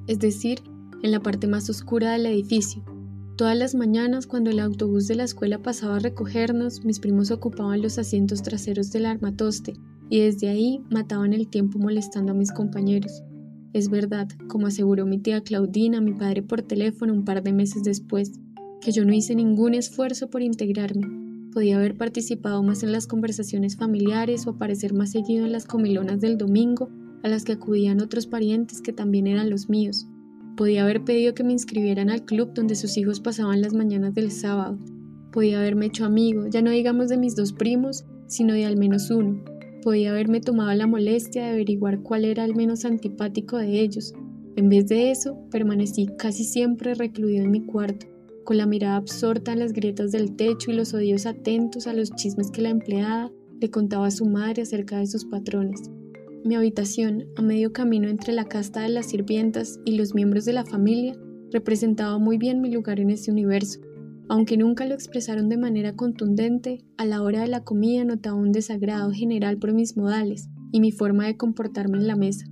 es 0.07 0.19
decir, 0.19 0.59
en 1.03 1.11
la 1.11 1.19
parte 1.19 1.47
más 1.47 1.69
oscura 1.69 2.13
del 2.13 2.27
edificio, 2.27 2.85
Todas 3.37 3.55
las 3.55 3.75
mañanas, 3.75 4.25
cuando 4.25 4.49
el 4.49 4.59
autobús 4.59 5.07
de 5.07 5.13
la 5.13 5.23
escuela 5.23 5.61
pasaba 5.61 5.97
a 5.97 5.99
recogernos, 5.99 6.83
mis 6.83 6.99
primos 6.99 7.29
ocupaban 7.29 7.83
los 7.83 7.99
asientos 7.99 8.41
traseros 8.41 8.91
del 8.91 9.05
armatoste 9.05 9.73
y 10.09 10.21
desde 10.21 10.49
ahí 10.49 10.81
mataban 10.89 11.33
el 11.33 11.47
tiempo 11.47 11.77
molestando 11.77 12.31
a 12.31 12.35
mis 12.35 12.51
compañeros. 12.51 13.21
Es 13.77 13.91
verdad, 13.91 14.27
como 14.47 14.65
aseguró 14.65 15.05
mi 15.05 15.19
tía 15.19 15.41
Claudina 15.41 16.01
mi 16.01 16.11
padre 16.11 16.41
por 16.41 16.63
teléfono 16.63 17.13
un 17.13 17.23
par 17.23 17.43
de 17.43 17.53
meses 17.53 17.83
después, 17.83 18.31
que 18.81 18.91
yo 18.91 19.05
no 19.05 19.13
hice 19.13 19.35
ningún 19.35 19.75
esfuerzo 19.75 20.31
por 20.31 20.41
integrarme. 20.41 21.51
Podía 21.53 21.77
haber 21.77 21.95
participado 21.95 22.63
más 22.63 22.81
en 22.81 22.91
las 22.91 23.05
conversaciones 23.05 23.77
familiares 23.77 24.47
o 24.47 24.49
aparecer 24.49 24.95
más 24.95 25.11
seguido 25.11 25.45
en 25.45 25.51
las 25.51 25.67
comilonas 25.67 26.19
del 26.19 26.39
domingo 26.39 26.89
a 27.21 27.27
las 27.27 27.43
que 27.43 27.51
acudían 27.51 28.01
otros 28.01 28.25
parientes 28.25 28.81
que 28.81 28.93
también 28.93 29.27
eran 29.27 29.51
los 29.51 29.69
míos. 29.69 30.07
Podía 30.55 30.81
haber 30.81 31.03
pedido 31.03 31.35
que 31.35 31.43
me 31.43 31.53
inscribieran 31.53 32.09
al 32.09 32.25
club 32.25 32.53
donde 32.55 32.73
sus 32.73 32.97
hijos 32.97 33.19
pasaban 33.19 33.61
las 33.61 33.75
mañanas 33.75 34.15
del 34.15 34.31
sábado. 34.31 34.79
Podía 35.31 35.59
haberme 35.59 35.85
hecho 35.85 36.03
amigo, 36.03 36.47
ya 36.47 36.63
no 36.63 36.71
digamos 36.71 37.09
de 37.09 37.17
mis 37.17 37.35
dos 37.35 37.53
primos, 37.53 38.05
sino 38.25 38.55
de 38.55 38.65
al 38.65 38.75
menos 38.75 39.11
uno. 39.11 39.39
Podía 39.81 40.11
haberme 40.11 40.41
tomado 40.41 40.73
la 40.73 40.87
molestia 40.87 41.45
de 41.45 41.51
averiguar 41.51 42.01
cuál 42.01 42.25
era 42.25 42.43
el 42.43 42.55
menos 42.55 42.85
antipático 42.85 43.57
de 43.57 43.79
ellos. 43.79 44.13
En 44.55 44.69
vez 44.69 44.87
de 44.87 45.11
eso, 45.11 45.37
permanecí 45.51 46.07
casi 46.17 46.43
siempre 46.43 46.95
recluido 46.95 47.43
en 47.43 47.51
mi 47.51 47.65
cuarto, 47.65 48.07
con 48.43 48.57
la 48.57 48.65
mirada 48.65 48.95
absorta 48.95 49.53
en 49.53 49.59
las 49.59 49.73
grietas 49.73 50.11
del 50.11 50.35
techo 50.35 50.71
y 50.71 50.75
los 50.75 50.93
odios 50.93 51.25
atentos 51.25 51.85
a 51.85 51.93
los 51.93 52.11
chismes 52.11 52.49
que 52.49 52.61
la 52.61 52.69
empleada 52.69 53.31
le 53.59 53.69
contaba 53.69 54.07
a 54.07 54.11
su 54.11 54.25
madre 54.25 54.63
acerca 54.63 54.97
de 54.97 55.07
sus 55.07 55.25
patrones. 55.25 55.91
Mi 56.43 56.55
habitación, 56.55 57.25
a 57.35 57.41
medio 57.41 57.73
camino 57.73 58.07
entre 58.07 58.33
la 58.33 58.45
casta 58.45 58.81
de 58.81 58.89
las 58.89 59.07
sirvientas 59.07 59.79
y 59.85 59.97
los 59.97 60.15
miembros 60.15 60.45
de 60.45 60.53
la 60.53 60.65
familia, 60.65 61.15
representaba 61.51 62.17
muy 62.17 62.37
bien 62.37 62.61
mi 62.61 62.71
lugar 62.71 62.99
en 62.99 63.09
ese 63.09 63.31
universo. 63.31 63.79
Aunque 64.29 64.57
nunca 64.57 64.85
lo 64.85 64.93
expresaron 64.93 65.47
de 65.47 65.57
manera 65.57 65.95
contundente, 65.95 66.83
a 66.97 67.05
la 67.05 67.21
hora 67.21 67.41
de 67.41 67.47
la 67.47 67.63
comida 67.63 68.03
notaba 68.03 68.35
un 68.35 68.51
desagrado 68.51 69.11
general 69.11 69.57
por 69.57 69.73
mis 69.73 69.95
modales 69.95 70.49
y 70.71 70.81
mi 70.81 70.91
forma 70.91 71.25
de 71.25 71.37
comportarme 71.37 71.97
en 71.97 72.07
la 72.07 72.17
mesa. 72.17 72.45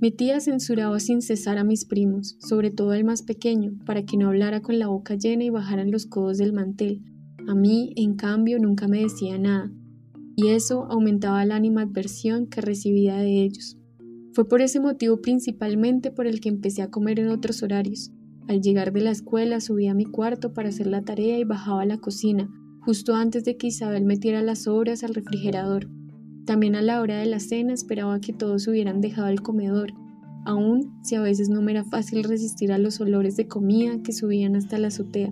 Mi 0.00 0.12
tía 0.12 0.38
censuraba 0.38 1.00
sin 1.00 1.22
cesar 1.22 1.58
a 1.58 1.64
mis 1.64 1.84
primos, 1.84 2.36
sobre 2.38 2.70
todo 2.70 2.92
al 2.92 3.02
más 3.02 3.22
pequeño, 3.22 3.72
para 3.84 4.04
que 4.04 4.16
no 4.16 4.28
hablara 4.28 4.62
con 4.62 4.78
la 4.78 4.86
boca 4.86 5.16
llena 5.16 5.42
y 5.42 5.50
bajaran 5.50 5.90
los 5.90 6.06
codos 6.06 6.38
del 6.38 6.52
mantel. 6.52 7.02
A 7.48 7.54
mí, 7.56 7.94
en 7.96 8.14
cambio, 8.14 8.60
nunca 8.60 8.86
me 8.86 9.00
decía 9.00 9.38
nada, 9.38 9.72
y 10.36 10.50
eso 10.50 10.84
aumentaba 10.84 11.44
la 11.44 11.56
animadversión 11.56 12.46
que 12.46 12.60
recibía 12.60 13.16
de 13.16 13.42
ellos. 13.42 13.76
Fue 14.34 14.48
por 14.48 14.62
ese 14.62 14.78
motivo 14.78 15.20
principalmente 15.20 16.12
por 16.12 16.28
el 16.28 16.38
que 16.38 16.48
empecé 16.48 16.82
a 16.82 16.90
comer 16.90 17.18
en 17.18 17.30
otros 17.30 17.64
horarios. 17.64 18.12
Al 18.48 18.62
llegar 18.62 18.94
de 18.94 19.02
la 19.02 19.10
escuela 19.10 19.60
subía 19.60 19.90
a 19.90 19.94
mi 19.94 20.06
cuarto 20.06 20.54
para 20.54 20.70
hacer 20.70 20.86
la 20.86 21.02
tarea 21.02 21.38
y 21.38 21.44
bajaba 21.44 21.82
a 21.82 21.86
la 21.86 21.98
cocina, 21.98 22.48
justo 22.80 23.14
antes 23.14 23.44
de 23.44 23.58
que 23.58 23.66
Isabel 23.66 24.06
metiera 24.06 24.40
las 24.40 24.62
sobras 24.62 25.04
al 25.04 25.14
refrigerador. 25.14 25.86
También 26.46 26.74
a 26.74 26.80
la 26.80 27.02
hora 27.02 27.18
de 27.18 27.26
la 27.26 27.40
cena 27.40 27.74
esperaba 27.74 28.20
que 28.20 28.32
todos 28.32 28.66
hubieran 28.66 29.02
dejado 29.02 29.28
el 29.28 29.42
comedor, 29.42 29.92
aun 30.46 30.98
si 31.02 31.14
a 31.14 31.20
veces 31.20 31.50
no 31.50 31.60
me 31.60 31.72
era 31.72 31.84
fácil 31.84 32.24
resistir 32.24 32.72
a 32.72 32.78
los 32.78 33.02
olores 33.02 33.36
de 33.36 33.46
comida 33.46 34.00
que 34.02 34.14
subían 34.14 34.56
hasta 34.56 34.78
la 34.78 34.88
azotea. 34.88 35.30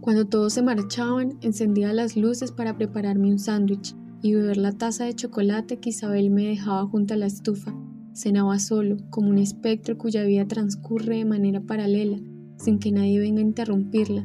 Cuando 0.00 0.26
todos 0.26 0.54
se 0.54 0.62
marchaban, 0.62 1.38
encendía 1.42 1.92
las 1.92 2.16
luces 2.16 2.50
para 2.50 2.76
prepararme 2.76 3.30
un 3.30 3.38
sándwich 3.38 3.94
y 4.20 4.34
beber 4.34 4.56
la 4.56 4.72
taza 4.72 5.04
de 5.04 5.14
chocolate 5.14 5.78
que 5.78 5.90
Isabel 5.90 6.30
me 6.30 6.46
dejaba 6.46 6.86
junto 6.88 7.14
a 7.14 7.18
la 7.18 7.26
estufa. 7.26 7.72
Cenaba 8.14 8.58
solo, 8.58 8.96
como 9.10 9.30
un 9.30 9.38
espectro 9.38 9.96
cuya 9.96 10.24
vida 10.24 10.48
transcurre 10.48 11.18
de 11.18 11.24
manera 11.24 11.60
paralela, 11.60 12.18
sin 12.62 12.78
que 12.78 12.92
nadie 12.92 13.18
venga 13.18 13.40
a 13.40 13.44
interrumpirla. 13.44 14.24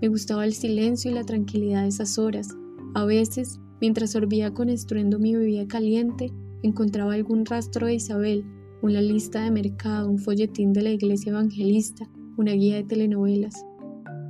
Me 0.00 0.08
gustaba 0.08 0.44
el 0.44 0.54
silencio 0.54 1.10
y 1.10 1.14
la 1.14 1.24
tranquilidad 1.24 1.82
de 1.82 1.88
esas 1.88 2.18
horas. 2.18 2.48
A 2.94 3.04
veces, 3.04 3.60
mientras 3.80 4.12
sorbía 4.12 4.52
con 4.52 4.70
estruendo 4.70 5.18
mi 5.18 5.34
bebida 5.34 5.66
caliente, 5.66 6.32
encontraba 6.62 7.14
algún 7.14 7.44
rastro 7.44 7.86
de 7.86 7.94
Isabel, 7.94 8.44
una 8.82 9.02
lista 9.02 9.42
de 9.42 9.50
mercado, 9.50 10.08
un 10.10 10.18
folletín 10.18 10.72
de 10.72 10.82
la 10.82 10.90
iglesia 10.90 11.30
evangelista, 11.30 12.08
una 12.36 12.52
guía 12.52 12.76
de 12.76 12.84
telenovelas. 12.84 13.64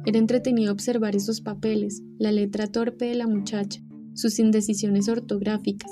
Era 0.07 0.19
entretenido 0.19 0.73
observar 0.73 1.17
esos 1.17 1.41
papeles, 1.41 2.03
la 2.19 2.33
letra 2.33 2.67
torpe 2.67 3.07
de 3.07 3.15
la 3.15 3.27
muchacha, 3.27 3.81
sus 4.15 4.39
indecisiones 4.39 5.09
ortográficas. 5.09 5.91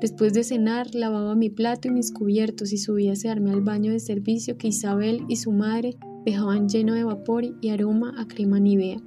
Después 0.00 0.32
de 0.32 0.44
cenar, 0.44 0.94
lavaba 0.94 1.36
mi 1.36 1.48
plato 1.48 1.88
y 1.88 1.92
mis 1.92 2.10
cubiertos 2.10 2.72
y 2.72 2.78
subía 2.78 3.10
a 3.10 3.12
asearme 3.12 3.50
al 3.52 3.60
baño 3.60 3.92
de 3.92 4.00
servicio 4.00 4.56
que 4.56 4.68
Isabel 4.68 5.22
y 5.28 5.36
su 5.36 5.52
madre 5.52 5.96
dejaban 6.24 6.68
lleno 6.68 6.94
de 6.94 7.04
vapor 7.04 7.44
y 7.60 7.68
aroma 7.70 8.14
a 8.18 8.26
crema 8.26 8.60
nivea. 8.60 9.02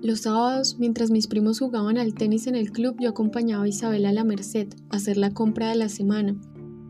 Los 0.00 0.20
sábados, 0.20 0.76
mientras 0.78 1.10
mis 1.10 1.26
primos 1.26 1.58
jugaban 1.58 1.98
al 1.98 2.14
tenis 2.14 2.46
en 2.46 2.54
el 2.54 2.70
club, 2.70 2.96
yo 3.00 3.10
acompañaba 3.10 3.64
a 3.64 3.68
Isabel 3.68 4.06
a 4.06 4.12
la 4.12 4.22
Merced 4.22 4.68
a 4.90 4.96
hacer 4.96 5.16
la 5.16 5.32
compra 5.32 5.70
de 5.70 5.74
la 5.74 5.88
semana. 5.88 6.40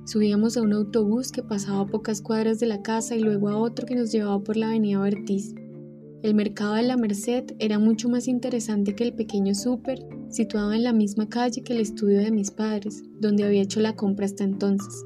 Subíamos 0.05 0.57
a 0.57 0.63
un 0.63 0.75
autobús 0.75 1.33
que 1.33 1.43
pasaba 1.43 1.81
a 1.81 1.87
pocas 1.87 2.21
cuadras 2.21 2.61
de 2.61 2.67
la 2.67 2.83
casa 2.83 3.17
y 3.17 3.21
luego 3.21 3.49
a 3.49 3.57
otro 3.57 3.87
que 3.87 3.95
nos 3.95 4.13
llevaba 4.13 4.43
por 4.43 4.57
la 4.57 4.69
avenida 4.69 5.01
Bertiz. 5.01 5.55
El 6.23 6.35
mercado 6.35 6.75
de 6.75 6.83
la 6.83 6.97
Merced 6.97 7.45
era 7.59 7.79
mucho 7.79 8.09
más 8.09 8.29
interesante 8.29 8.95
que 8.95 9.05
el 9.05 9.15
pequeño 9.15 9.55
súper, 9.55 10.01
situado 10.29 10.73
en 10.73 10.83
la 10.83 10.93
misma 10.93 11.29
calle 11.29 11.63
que 11.63 11.73
el 11.73 11.81
estudio 11.81 12.19
de 12.19 12.31
mis 12.31 12.51
padres, 12.51 13.05
donde 13.21 13.45
había 13.45 13.63
hecho 13.63 13.81
la 13.81 13.97
compra 13.97 14.27
hasta 14.27 14.45
entonces. 14.45 15.05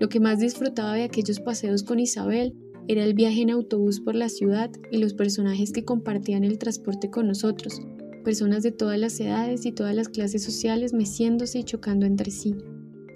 Lo 0.00 0.08
que 0.08 0.18
más 0.18 0.40
disfrutaba 0.40 0.94
de 0.94 1.04
aquellos 1.04 1.40
paseos 1.40 1.82
con 1.82 2.00
Isabel 2.00 2.54
era 2.88 3.04
el 3.04 3.14
viaje 3.14 3.42
en 3.42 3.50
autobús 3.50 4.00
por 4.00 4.14
la 4.14 4.28
ciudad 4.28 4.70
y 4.92 4.98
los 4.98 5.14
personajes 5.14 5.72
que 5.72 5.84
compartían 5.84 6.44
el 6.44 6.58
transporte 6.58 7.10
con 7.10 7.26
nosotros, 7.26 7.80
personas 8.24 8.62
de 8.62 8.70
todas 8.70 8.98
las 8.98 9.18
edades 9.18 9.66
y 9.66 9.72
todas 9.72 9.94
las 9.94 10.08
clases 10.08 10.44
sociales 10.44 10.92
meciéndose 10.92 11.58
y 11.58 11.64
chocando 11.64 12.06
entre 12.06 12.30
sí. 12.30 12.54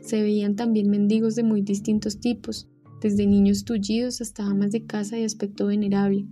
Se 0.03 0.23
veían 0.23 0.57
también 0.57 0.91
mendigos 0.91 1.37
de 1.37 1.45
muy 1.45 1.63
distintos 1.63 2.19
tipos, 2.19 2.69
desde 3.01 3.27
niños 3.27 3.65
tullidos 3.65 4.21
hasta 4.21 4.45
amas 4.45 4.73
de 4.73 4.87
casa 4.87 5.17
de 5.17 5.25
aspecto 5.25 5.67
venerable. 5.67 6.27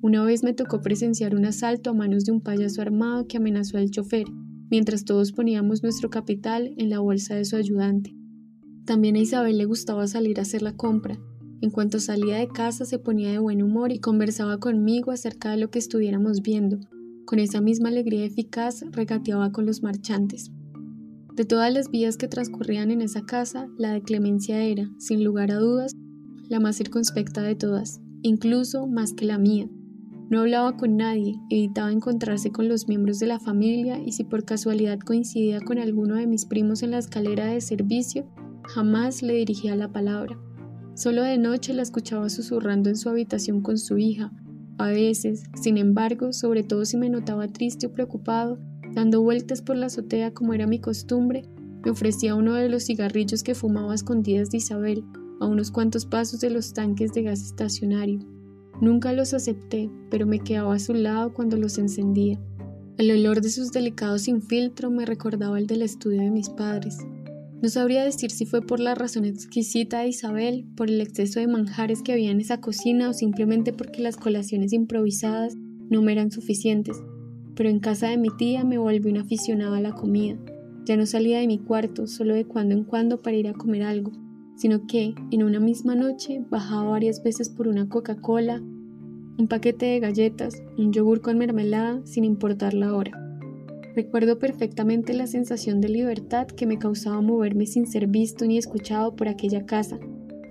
Una 0.00 0.24
vez 0.24 0.42
me 0.42 0.54
tocó 0.54 0.80
presenciar 0.80 1.34
un 1.34 1.44
asalto 1.44 1.90
a 1.90 1.94
manos 1.94 2.24
de 2.24 2.32
un 2.32 2.40
payaso 2.40 2.80
armado 2.80 3.26
que 3.26 3.36
amenazó 3.36 3.78
al 3.78 3.90
chofer, 3.90 4.24
mientras 4.70 5.04
todos 5.04 5.32
poníamos 5.32 5.82
nuestro 5.82 6.08
capital 6.08 6.72
en 6.76 6.90
la 6.90 7.00
bolsa 7.00 7.34
de 7.34 7.44
su 7.44 7.56
ayudante. 7.56 8.14
También 8.84 9.16
a 9.16 9.20
Isabel 9.20 9.58
le 9.58 9.64
gustaba 9.64 10.06
salir 10.06 10.38
a 10.38 10.42
hacer 10.42 10.62
la 10.62 10.76
compra, 10.76 11.18
en 11.60 11.70
cuanto 11.70 11.98
salía 11.98 12.36
de 12.36 12.48
casa 12.48 12.84
se 12.84 12.98
ponía 12.98 13.32
de 13.32 13.38
buen 13.38 13.62
humor 13.62 13.90
y 13.90 13.98
conversaba 13.98 14.58
conmigo 14.58 15.10
acerca 15.10 15.50
de 15.50 15.56
lo 15.56 15.70
que 15.70 15.80
estuviéramos 15.80 16.42
viendo. 16.42 16.78
Con 17.24 17.40
esa 17.40 17.60
misma 17.60 17.88
alegría 17.88 18.24
eficaz 18.24 18.84
regateaba 18.92 19.50
con 19.50 19.66
los 19.66 19.82
marchantes. 19.82 20.52
De 21.34 21.44
todas 21.44 21.72
las 21.72 21.90
vías 21.90 22.16
que 22.16 22.28
transcurrían 22.28 22.90
en 22.90 23.02
esa 23.02 23.22
casa, 23.22 23.68
la 23.76 23.92
de 23.92 24.02
Clemencia 24.02 24.62
era, 24.62 24.90
sin 24.98 25.24
lugar 25.24 25.50
a 25.50 25.58
dudas, 25.58 25.92
la 26.48 26.60
más 26.60 26.76
circunspecta 26.76 27.42
de 27.42 27.54
todas, 27.54 28.00
incluso 28.22 28.86
más 28.86 29.12
que 29.12 29.24
la 29.24 29.38
mía. 29.38 29.68
No 30.30 30.40
hablaba 30.40 30.76
con 30.76 30.96
nadie, 30.96 31.40
evitaba 31.50 31.90
encontrarse 31.90 32.50
con 32.50 32.68
los 32.68 32.86
miembros 32.86 33.18
de 33.18 33.26
la 33.26 33.40
familia 33.40 34.00
y 34.04 34.12
si 34.12 34.24
por 34.24 34.44
casualidad 34.44 34.98
coincidía 34.98 35.60
con 35.60 35.78
alguno 35.78 36.14
de 36.16 36.26
mis 36.26 36.44
primos 36.44 36.82
en 36.82 36.92
la 36.92 36.98
escalera 36.98 37.46
de 37.46 37.60
servicio, 37.60 38.26
jamás 38.64 39.22
le 39.22 39.34
dirigía 39.34 39.74
la 39.74 39.90
palabra. 39.90 40.38
Solo 40.98 41.22
de 41.22 41.38
noche 41.38 41.74
la 41.74 41.82
escuchaba 41.82 42.28
susurrando 42.28 42.88
en 42.90 42.96
su 42.96 43.08
habitación 43.08 43.60
con 43.60 43.78
su 43.78 43.98
hija. 43.98 44.32
A 44.78 44.88
veces, 44.88 45.44
sin 45.54 45.78
embargo, 45.78 46.32
sobre 46.32 46.64
todo 46.64 46.84
si 46.84 46.96
me 46.96 47.08
notaba 47.08 47.46
triste 47.46 47.86
o 47.86 47.92
preocupado, 47.92 48.58
dando 48.96 49.22
vueltas 49.22 49.62
por 49.62 49.76
la 49.76 49.86
azotea 49.86 50.34
como 50.34 50.54
era 50.54 50.66
mi 50.66 50.80
costumbre, 50.80 51.44
me 51.84 51.92
ofrecía 51.92 52.34
uno 52.34 52.54
de 52.54 52.68
los 52.68 52.82
cigarrillos 52.82 53.44
que 53.44 53.54
fumaba 53.54 53.92
a 53.92 53.94
escondidas 53.94 54.50
de 54.50 54.56
Isabel, 54.56 55.04
a 55.38 55.46
unos 55.46 55.70
cuantos 55.70 56.04
pasos 56.04 56.40
de 56.40 56.50
los 56.50 56.72
tanques 56.72 57.12
de 57.12 57.22
gas 57.22 57.44
estacionario. 57.44 58.18
Nunca 58.80 59.12
los 59.12 59.34
acepté, 59.34 59.88
pero 60.10 60.26
me 60.26 60.40
quedaba 60.40 60.74
a 60.74 60.80
su 60.80 60.94
lado 60.94 61.32
cuando 61.32 61.56
los 61.56 61.78
encendía. 61.78 62.40
El 62.96 63.12
olor 63.12 63.40
de 63.40 63.50
sus 63.50 63.70
delicados 63.70 64.22
sin 64.22 64.42
filtro 64.42 64.90
me 64.90 65.06
recordaba 65.06 65.60
el 65.60 65.68
del 65.68 65.82
estudio 65.82 66.22
de 66.22 66.32
mis 66.32 66.48
padres. 66.48 66.98
No 67.60 67.68
sabría 67.68 68.04
decir 68.04 68.30
si 68.30 68.46
fue 68.46 68.62
por 68.62 68.78
la 68.78 68.94
razón 68.94 69.24
exquisita 69.24 70.00
de 70.00 70.08
Isabel, 70.08 70.64
por 70.76 70.88
el 70.88 71.00
exceso 71.00 71.40
de 71.40 71.48
manjares 71.48 72.02
que 72.02 72.12
había 72.12 72.30
en 72.30 72.40
esa 72.40 72.60
cocina 72.60 73.10
o 73.10 73.12
simplemente 73.12 73.72
porque 73.72 74.00
las 74.00 74.16
colaciones 74.16 74.72
improvisadas 74.72 75.56
no 75.90 76.00
me 76.00 76.12
eran 76.12 76.30
suficientes, 76.30 76.96
pero 77.56 77.68
en 77.68 77.80
casa 77.80 78.10
de 78.10 78.16
mi 78.16 78.28
tía 78.36 78.62
me 78.62 78.78
volví 78.78 79.10
un 79.10 79.16
aficionado 79.16 79.74
a 79.74 79.80
la 79.80 79.92
comida. 79.92 80.38
Ya 80.84 80.96
no 80.96 81.04
salía 81.04 81.40
de 81.40 81.48
mi 81.48 81.58
cuarto 81.58 82.06
solo 82.06 82.34
de 82.34 82.44
cuando 82.44 82.76
en 82.76 82.84
cuando 82.84 83.22
para 83.22 83.36
ir 83.36 83.48
a 83.48 83.54
comer 83.54 83.82
algo, 83.82 84.12
sino 84.56 84.86
que 84.86 85.16
en 85.32 85.42
una 85.42 85.58
misma 85.58 85.96
noche 85.96 86.40
bajaba 86.48 86.90
varias 86.90 87.24
veces 87.24 87.48
por 87.48 87.66
una 87.66 87.88
Coca-Cola, 87.88 88.60
un 88.60 89.48
paquete 89.48 89.86
de 89.86 90.00
galletas, 90.00 90.62
un 90.76 90.92
yogur 90.92 91.20
con 91.20 91.38
mermelada, 91.38 92.00
sin 92.06 92.22
importar 92.22 92.72
la 92.72 92.94
hora. 92.94 93.27
Recuerdo 93.98 94.38
perfectamente 94.38 95.12
la 95.12 95.26
sensación 95.26 95.80
de 95.80 95.88
libertad 95.88 96.46
que 96.46 96.66
me 96.66 96.78
causaba 96.78 97.20
moverme 97.20 97.66
sin 97.66 97.84
ser 97.84 98.06
visto 98.06 98.46
ni 98.46 98.56
escuchado 98.56 99.16
por 99.16 99.26
aquella 99.26 99.66
casa, 99.66 99.98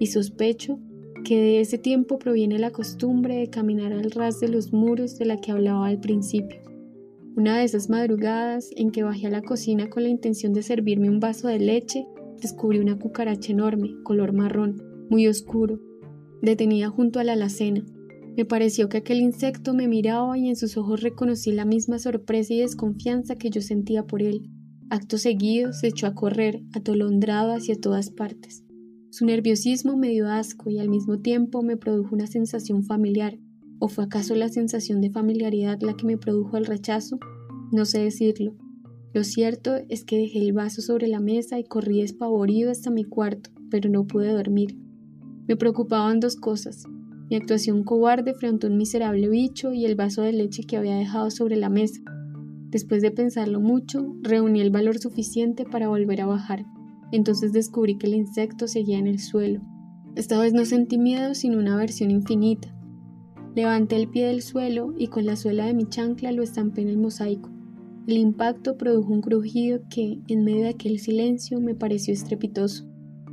y 0.02 0.08
sospecho 0.08 0.80
que 1.24 1.40
de 1.40 1.62
ese 1.62 1.78
tiempo 1.78 2.20
proviene 2.20 2.60
la 2.60 2.72
costumbre 2.72 3.38
de 3.38 3.50
caminar 3.50 3.94
al 3.94 4.12
ras 4.12 4.42
de 4.42 4.50
los 4.50 4.74
muros 4.74 5.18
de 5.18 5.28
la 5.28 5.38
que 5.38 5.54
hablaba 5.54 5.88
al 5.88 6.02
principio. 6.02 6.60
Una 7.38 7.60
de 7.60 7.64
esas 7.64 7.90
madrugadas 7.90 8.70
en 8.76 8.92
que 8.92 9.04
bajé 9.04 9.28
a 9.28 9.30
la 9.32 9.42
cocina 9.42 9.90
con 9.90 10.04
la 10.04 10.10
intención 10.10 10.52
de 10.52 10.62
servirme 10.62 11.10
un 11.10 11.22
vaso 11.22 11.48
de 11.48 11.60
leche, 11.60 12.06
descubrí 12.42 12.80
una 12.80 13.00
cucaracha 13.00 13.54
enorme, 13.54 13.96
color 14.04 14.34
marrón, 14.34 14.84
muy 15.10 15.26
oscuro, 15.26 15.80
detenida 16.42 16.90
junto 16.90 17.22
a 17.22 17.24
la 17.24 17.32
alacena. 17.32 17.86
Me 18.38 18.46
pareció 18.46 18.88
que 18.88 18.98
aquel 18.98 19.20
insecto 19.20 19.74
me 19.74 19.88
miraba 19.88 20.38
y 20.38 20.48
en 20.48 20.56
sus 20.56 20.78
ojos 20.78 21.02
reconocí 21.02 21.52
la 21.52 21.66
misma 21.66 21.98
sorpresa 21.98 22.54
y 22.54 22.60
desconfianza 22.60 23.36
que 23.36 23.50
yo 23.50 23.64
sentía 23.64 24.06
por 24.06 24.22
él. 24.22 24.52
Acto 24.92 25.18
seguido 25.18 25.74
se 25.74 25.88
echó 25.88 26.06
a 26.06 26.14
correr, 26.14 26.62
atolondrado 26.72 27.52
hacia 27.54 27.82
todas 27.82 28.12
partes. 28.12 28.64
Su 29.10 29.26
nerviosismo 29.26 29.98
me 29.98 30.10
dio 30.10 30.30
asco 30.30 30.70
y 30.70 30.78
al 30.78 30.88
mismo 30.88 31.18
tiempo 31.20 31.64
me 31.64 31.78
produjo 31.78 32.14
una 32.14 32.28
sensación 32.28 32.84
familiar. 32.84 33.40
¿O 33.80 33.88
fue 33.88 34.04
acaso 34.04 34.36
la 34.36 34.50
sensación 34.50 35.02
de 35.02 35.10
familiaridad 35.10 35.82
la 35.82 35.96
que 35.96 36.06
me 36.06 36.20
produjo 36.20 36.58
el 36.58 36.68
rechazo? 36.68 37.18
No 37.72 37.86
sé 37.86 38.02
decirlo. 38.04 38.56
Lo 39.16 39.24
cierto 39.24 39.78
es 39.90 40.04
que 40.04 40.20
dejé 40.20 40.42
el 40.42 40.54
vaso 40.54 40.84
sobre 40.84 41.08
la 41.08 41.20
mesa 41.20 41.58
y 41.58 41.64
corrí 41.64 42.02
espavorido 42.02 42.70
hasta 42.70 42.92
mi 42.92 43.04
cuarto, 43.04 43.50
pero 43.72 43.90
no 43.90 44.06
pude 44.06 44.32
dormir. 44.32 44.78
Me 45.48 45.56
preocupaban 45.56 46.20
dos 46.20 46.36
cosas, 46.36 46.84
mi 47.30 47.36
actuación 47.36 47.84
cobarde 47.84 48.34
frente 48.34 48.68
a 48.68 48.70
un 48.70 48.78
miserable 48.78 49.28
bicho 49.28 49.74
y 49.74 49.86
el 49.86 49.96
vaso 49.96 50.22
de 50.22 50.32
leche 50.32 50.64
que 50.64 50.78
había 50.78 50.96
dejado 50.96 51.30
sobre 51.30 51.58
la 51.58 51.70
mesa. 51.70 52.02
Después 52.70 53.02
de 53.02 53.12
pensarlo 53.12 53.60
mucho, 53.60 54.16
reuní 54.22 54.62
el 54.62 54.72
valor 54.72 54.98
suficiente 54.98 55.66
para 55.66 55.90
volver 55.90 56.22
a 56.22 56.26
bajar. 56.26 56.66
Entonces 57.12 57.54
descubrí 57.54 57.98
que 57.98 58.08
el 58.08 58.14
insecto 58.14 58.68
seguía 58.68 58.98
en 58.98 59.08
el 59.08 59.20
suelo. 59.20 59.62
Esta 60.16 60.40
vez 60.40 60.54
no 60.54 60.66
sentí 60.66 60.98
miedo, 60.98 61.36
sino 61.36 61.58
una 61.60 61.76
aversión 61.76 62.12
infinita. 62.12 62.74
Levanté 63.56 63.96
el 63.96 64.08
pie 64.08 64.28
del 64.28 64.42
suelo 64.42 64.94
y 64.98 65.08
con 65.08 65.26
la 65.26 65.36
suela 65.36 65.66
de 65.66 65.74
mi 65.74 65.86
chancla 65.86 66.32
lo 66.32 66.44
estampé 66.44 66.82
en 66.82 66.90
el 66.90 66.98
mosaico. 66.98 67.50
El 68.08 68.18
impacto 68.18 68.78
produjo 68.78 69.12
un 69.12 69.22
crujido 69.22 69.82
que, 69.90 70.20
en 70.28 70.44
medio 70.44 70.62
de 70.62 70.70
aquel 70.70 71.00
silencio, 71.00 71.60
me 71.60 71.76
pareció 71.76 72.14
estrepitoso. 72.14 72.86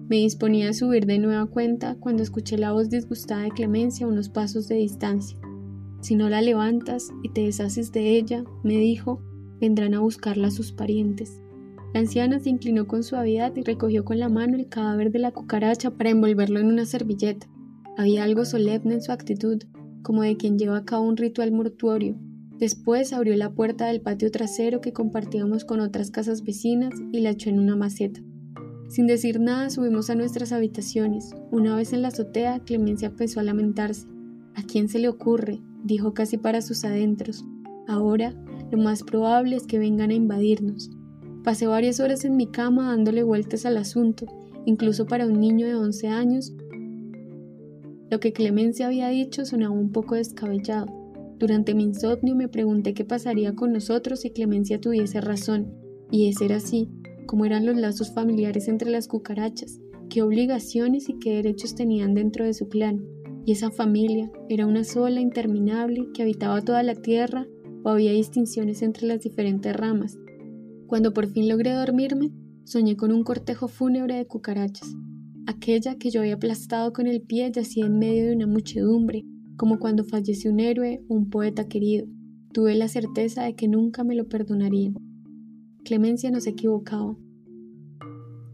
Me 0.06 0.16
disponía 0.16 0.68
a 0.68 0.74
subir 0.74 1.06
de 1.06 1.18
nueva 1.18 1.46
cuenta 1.46 1.96
cuando 1.98 2.22
escuché 2.22 2.58
la 2.58 2.72
voz 2.72 2.90
disgustada 2.90 3.44
de 3.44 3.50
Clemencia 3.50 4.04
a 4.04 4.10
unos 4.10 4.28
pasos 4.28 4.68
de 4.68 4.74
distancia. 4.74 5.38
Si 6.02 6.14
no 6.14 6.28
la 6.28 6.42
levantas 6.42 7.08
y 7.22 7.30
te 7.30 7.40
deshaces 7.40 7.90
de 7.90 8.10
ella, 8.10 8.44
me 8.62 8.76
dijo, 8.76 9.22
vendrán 9.60 9.94
a 9.94 10.00
buscarla 10.00 10.50
sus 10.50 10.72
parientes. 10.72 11.40
La 11.94 12.00
anciana 12.00 12.38
se 12.38 12.50
inclinó 12.50 12.86
con 12.86 13.02
suavidad 13.02 13.56
y 13.56 13.62
recogió 13.62 14.04
con 14.04 14.18
la 14.18 14.28
mano 14.28 14.56
el 14.56 14.68
cadáver 14.68 15.10
de 15.10 15.20
la 15.20 15.30
cucaracha 15.30 15.92
para 15.92 16.10
envolverlo 16.10 16.60
en 16.60 16.66
una 16.66 16.84
servilleta. 16.84 17.46
Había 17.96 18.24
algo 18.24 18.44
solemne 18.44 18.94
en 18.94 19.02
su 19.02 19.10
actitud, 19.10 19.62
como 20.02 20.20
de 20.20 20.36
quien 20.36 20.58
lleva 20.58 20.76
a 20.76 20.84
cabo 20.84 21.06
un 21.06 21.16
ritual 21.16 21.50
mortuorio. 21.50 22.14
Después 22.58 23.14
abrió 23.14 23.34
la 23.36 23.54
puerta 23.54 23.86
del 23.86 24.02
patio 24.02 24.30
trasero 24.30 24.82
que 24.82 24.92
compartíamos 24.92 25.64
con 25.64 25.80
otras 25.80 26.10
casas 26.10 26.44
vecinas 26.44 26.92
y 27.10 27.20
la 27.20 27.30
echó 27.30 27.48
en 27.48 27.58
una 27.58 27.74
maceta. 27.74 28.20
Sin 28.88 29.06
decir 29.06 29.40
nada 29.40 29.70
subimos 29.70 30.10
a 30.10 30.14
nuestras 30.14 30.52
habitaciones. 30.52 31.34
Una 31.50 31.74
vez 31.74 31.92
en 31.92 32.02
la 32.02 32.08
azotea, 32.08 32.60
Clemencia 32.60 33.08
empezó 33.08 33.40
a 33.40 33.42
lamentarse. 33.42 34.06
¿A 34.54 34.62
quién 34.62 34.88
se 34.88 34.98
le 34.98 35.08
ocurre? 35.08 35.60
dijo 35.82 36.14
casi 36.14 36.38
para 36.38 36.62
sus 36.62 36.84
adentros. 36.84 37.44
Ahora, 37.86 38.34
lo 38.70 38.78
más 38.78 39.02
probable 39.02 39.56
es 39.56 39.66
que 39.66 39.78
vengan 39.78 40.10
a 40.10 40.14
invadirnos. 40.14 40.90
Pasé 41.42 41.66
varias 41.66 42.00
horas 42.00 42.24
en 42.24 42.36
mi 42.36 42.46
cama 42.46 42.88
dándole 42.88 43.22
vueltas 43.22 43.66
al 43.66 43.76
asunto, 43.76 44.26
incluso 44.64 45.06
para 45.06 45.26
un 45.26 45.40
niño 45.40 45.66
de 45.66 45.74
11 45.74 46.08
años. 46.08 46.54
Lo 48.10 48.20
que 48.20 48.32
Clemencia 48.32 48.86
había 48.86 49.08
dicho 49.08 49.44
sonaba 49.44 49.74
un 49.74 49.92
poco 49.92 50.14
descabellado. 50.14 50.86
Durante 51.38 51.74
mi 51.74 51.82
insomnio 51.82 52.34
me 52.34 52.48
pregunté 52.48 52.94
qué 52.94 53.04
pasaría 53.04 53.54
con 53.54 53.72
nosotros 53.72 54.20
si 54.20 54.30
Clemencia 54.30 54.80
tuviese 54.80 55.20
razón, 55.20 55.74
y 56.10 56.28
ese 56.28 56.46
era 56.46 56.56
así, 56.56 56.88
cómo 57.26 57.44
eran 57.44 57.66
los 57.66 57.76
lazos 57.76 58.12
familiares 58.12 58.68
entre 58.68 58.90
las 58.90 59.08
cucarachas, 59.08 59.80
qué 60.08 60.22
obligaciones 60.22 61.08
y 61.08 61.18
qué 61.18 61.34
derechos 61.34 61.74
tenían 61.74 62.14
dentro 62.14 62.44
de 62.44 62.54
su 62.54 62.68
clan. 62.68 63.04
Y 63.46 63.52
esa 63.52 63.70
familia 63.70 64.30
era 64.48 64.66
una 64.66 64.84
sola, 64.84 65.20
interminable, 65.20 66.08
que 66.14 66.22
habitaba 66.22 66.62
toda 66.62 66.82
la 66.82 66.94
tierra 66.94 67.46
o 67.82 67.90
había 67.90 68.12
distinciones 68.12 68.82
entre 68.82 69.06
las 69.06 69.20
diferentes 69.20 69.74
ramas. 69.76 70.18
Cuando 70.86 71.12
por 71.12 71.26
fin 71.26 71.48
logré 71.48 71.72
dormirme, 71.72 72.32
soñé 72.64 72.96
con 72.96 73.12
un 73.12 73.24
cortejo 73.24 73.68
fúnebre 73.68 74.16
de 74.16 74.26
cucarachas. 74.26 74.94
Aquella 75.46 75.96
que 75.96 76.10
yo 76.10 76.20
había 76.20 76.34
aplastado 76.34 76.92
con 76.92 77.06
el 77.06 77.20
pie 77.20 77.50
yacía 77.52 77.84
en 77.84 77.98
medio 77.98 78.26
de 78.26 78.34
una 78.34 78.46
muchedumbre, 78.46 79.24
como 79.56 79.78
cuando 79.78 80.04
fallece 80.04 80.48
un 80.48 80.60
héroe 80.60 81.04
o 81.08 81.14
un 81.14 81.28
poeta 81.28 81.68
querido. 81.68 82.06
Tuve 82.52 82.74
la 82.76 82.88
certeza 82.88 83.44
de 83.44 83.54
que 83.54 83.68
nunca 83.68 84.04
me 84.04 84.14
lo 84.14 84.28
perdonarían. 84.28 84.94
Clemencia 85.84 86.30
no 86.30 86.40
se 86.40 86.50
equivocaba. 86.50 87.14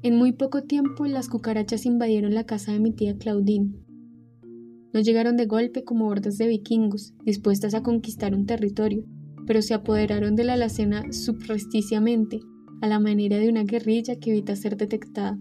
En 0.02 0.16
muy 0.16 0.32
poco 0.32 0.62
tiempo 0.62 1.06
las 1.06 1.28
cucarachas 1.28 1.86
invadieron 1.86 2.34
la 2.34 2.44
casa 2.44 2.72
de 2.72 2.80
mi 2.80 2.90
tía 2.90 3.16
Claudine. 3.18 3.72
No 4.92 5.00
llegaron 5.00 5.36
de 5.36 5.46
golpe 5.46 5.84
como 5.84 6.08
hordas 6.08 6.38
de 6.38 6.48
vikingos, 6.48 7.14
dispuestas 7.24 7.74
a 7.74 7.84
conquistar 7.84 8.34
un 8.34 8.46
territorio, 8.46 9.04
pero 9.46 9.62
se 9.62 9.74
apoderaron 9.74 10.34
de 10.34 10.42
la 10.42 10.54
alacena 10.54 11.12
subrepticiamente, 11.12 12.40
a 12.80 12.88
la 12.88 12.98
manera 12.98 13.36
de 13.36 13.48
una 13.48 13.62
guerrilla 13.62 14.16
que 14.16 14.30
evita 14.30 14.56
ser 14.56 14.76
detectada. 14.76 15.38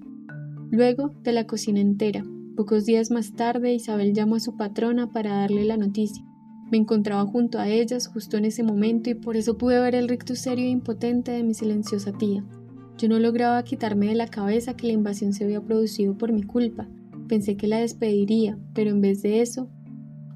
Luego 0.69 1.15
de 1.23 1.31
la 1.31 1.47
cocina 1.47 1.79
entera. 1.79 2.23
Pocos 2.55 2.85
días 2.85 3.09
más 3.09 3.33
tarde 3.33 3.73
Isabel 3.73 4.13
llamó 4.13 4.35
a 4.35 4.39
su 4.39 4.55
patrona 4.57 5.11
para 5.11 5.33
darle 5.33 5.65
la 5.65 5.77
noticia. 5.77 6.23
Me 6.71 6.77
encontraba 6.77 7.25
junto 7.25 7.57
a 7.57 7.67
ellas 7.67 8.07
justo 8.07 8.37
en 8.37 8.45
ese 8.45 8.63
momento 8.63 9.09
y 9.09 9.15
por 9.15 9.35
eso 9.35 9.57
pude 9.57 9.79
ver 9.79 9.95
el 9.95 10.07
rictus 10.07 10.39
serio 10.39 10.65
e 10.65 10.69
impotente 10.69 11.31
de 11.31 11.43
mi 11.43 11.53
silenciosa 11.53 12.11
tía. 12.11 12.43
Yo 12.97 13.07
no 13.07 13.17
lograba 13.17 13.63
quitarme 13.63 14.07
de 14.07 14.15
la 14.15 14.27
cabeza 14.27 14.75
que 14.75 14.87
la 14.87 14.93
invasión 14.93 15.33
se 15.33 15.45
había 15.45 15.61
producido 15.61 16.17
por 16.17 16.31
mi 16.31 16.43
culpa. 16.43 16.87
Pensé 17.27 17.55
que 17.55 17.67
la 17.67 17.79
despediría, 17.79 18.59
pero 18.73 18.91
en 18.91 19.01
vez 19.01 19.21
de 19.21 19.41
eso, 19.41 19.69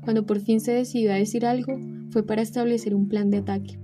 cuando 0.03 0.25
por 0.25 0.39
fin 0.39 0.59
se 0.59 0.71
decidió 0.71 1.11
a 1.11 1.15
decir 1.15 1.45
algo, 1.45 1.77
fue 2.09 2.23
para 2.23 2.41
establecer 2.41 2.95
un 2.95 3.07
plan 3.07 3.29
de 3.29 3.37
ataque. 3.37 3.79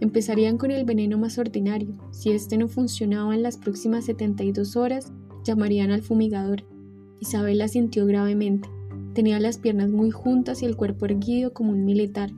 Empezarían 0.00 0.58
con 0.58 0.70
el 0.70 0.84
veneno 0.84 1.18
más 1.18 1.38
ordinario. 1.38 1.96
Si 2.12 2.30
este 2.30 2.56
no 2.58 2.68
funcionaba 2.68 3.34
en 3.34 3.42
las 3.42 3.56
próximas 3.56 4.04
72 4.04 4.76
horas, 4.76 5.12
llamarían 5.44 5.90
al 5.90 6.02
fumigador. 6.02 6.64
Isabel 7.20 7.58
la 7.58 7.68
sintió 7.68 8.06
gravemente. 8.06 8.68
Tenía 9.14 9.40
las 9.40 9.58
piernas 9.58 9.90
muy 9.90 10.10
juntas 10.10 10.62
y 10.62 10.66
el 10.66 10.76
cuerpo 10.76 11.06
erguido 11.06 11.52
como 11.52 11.72
un 11.72 11.84
militar. 11.84 12.30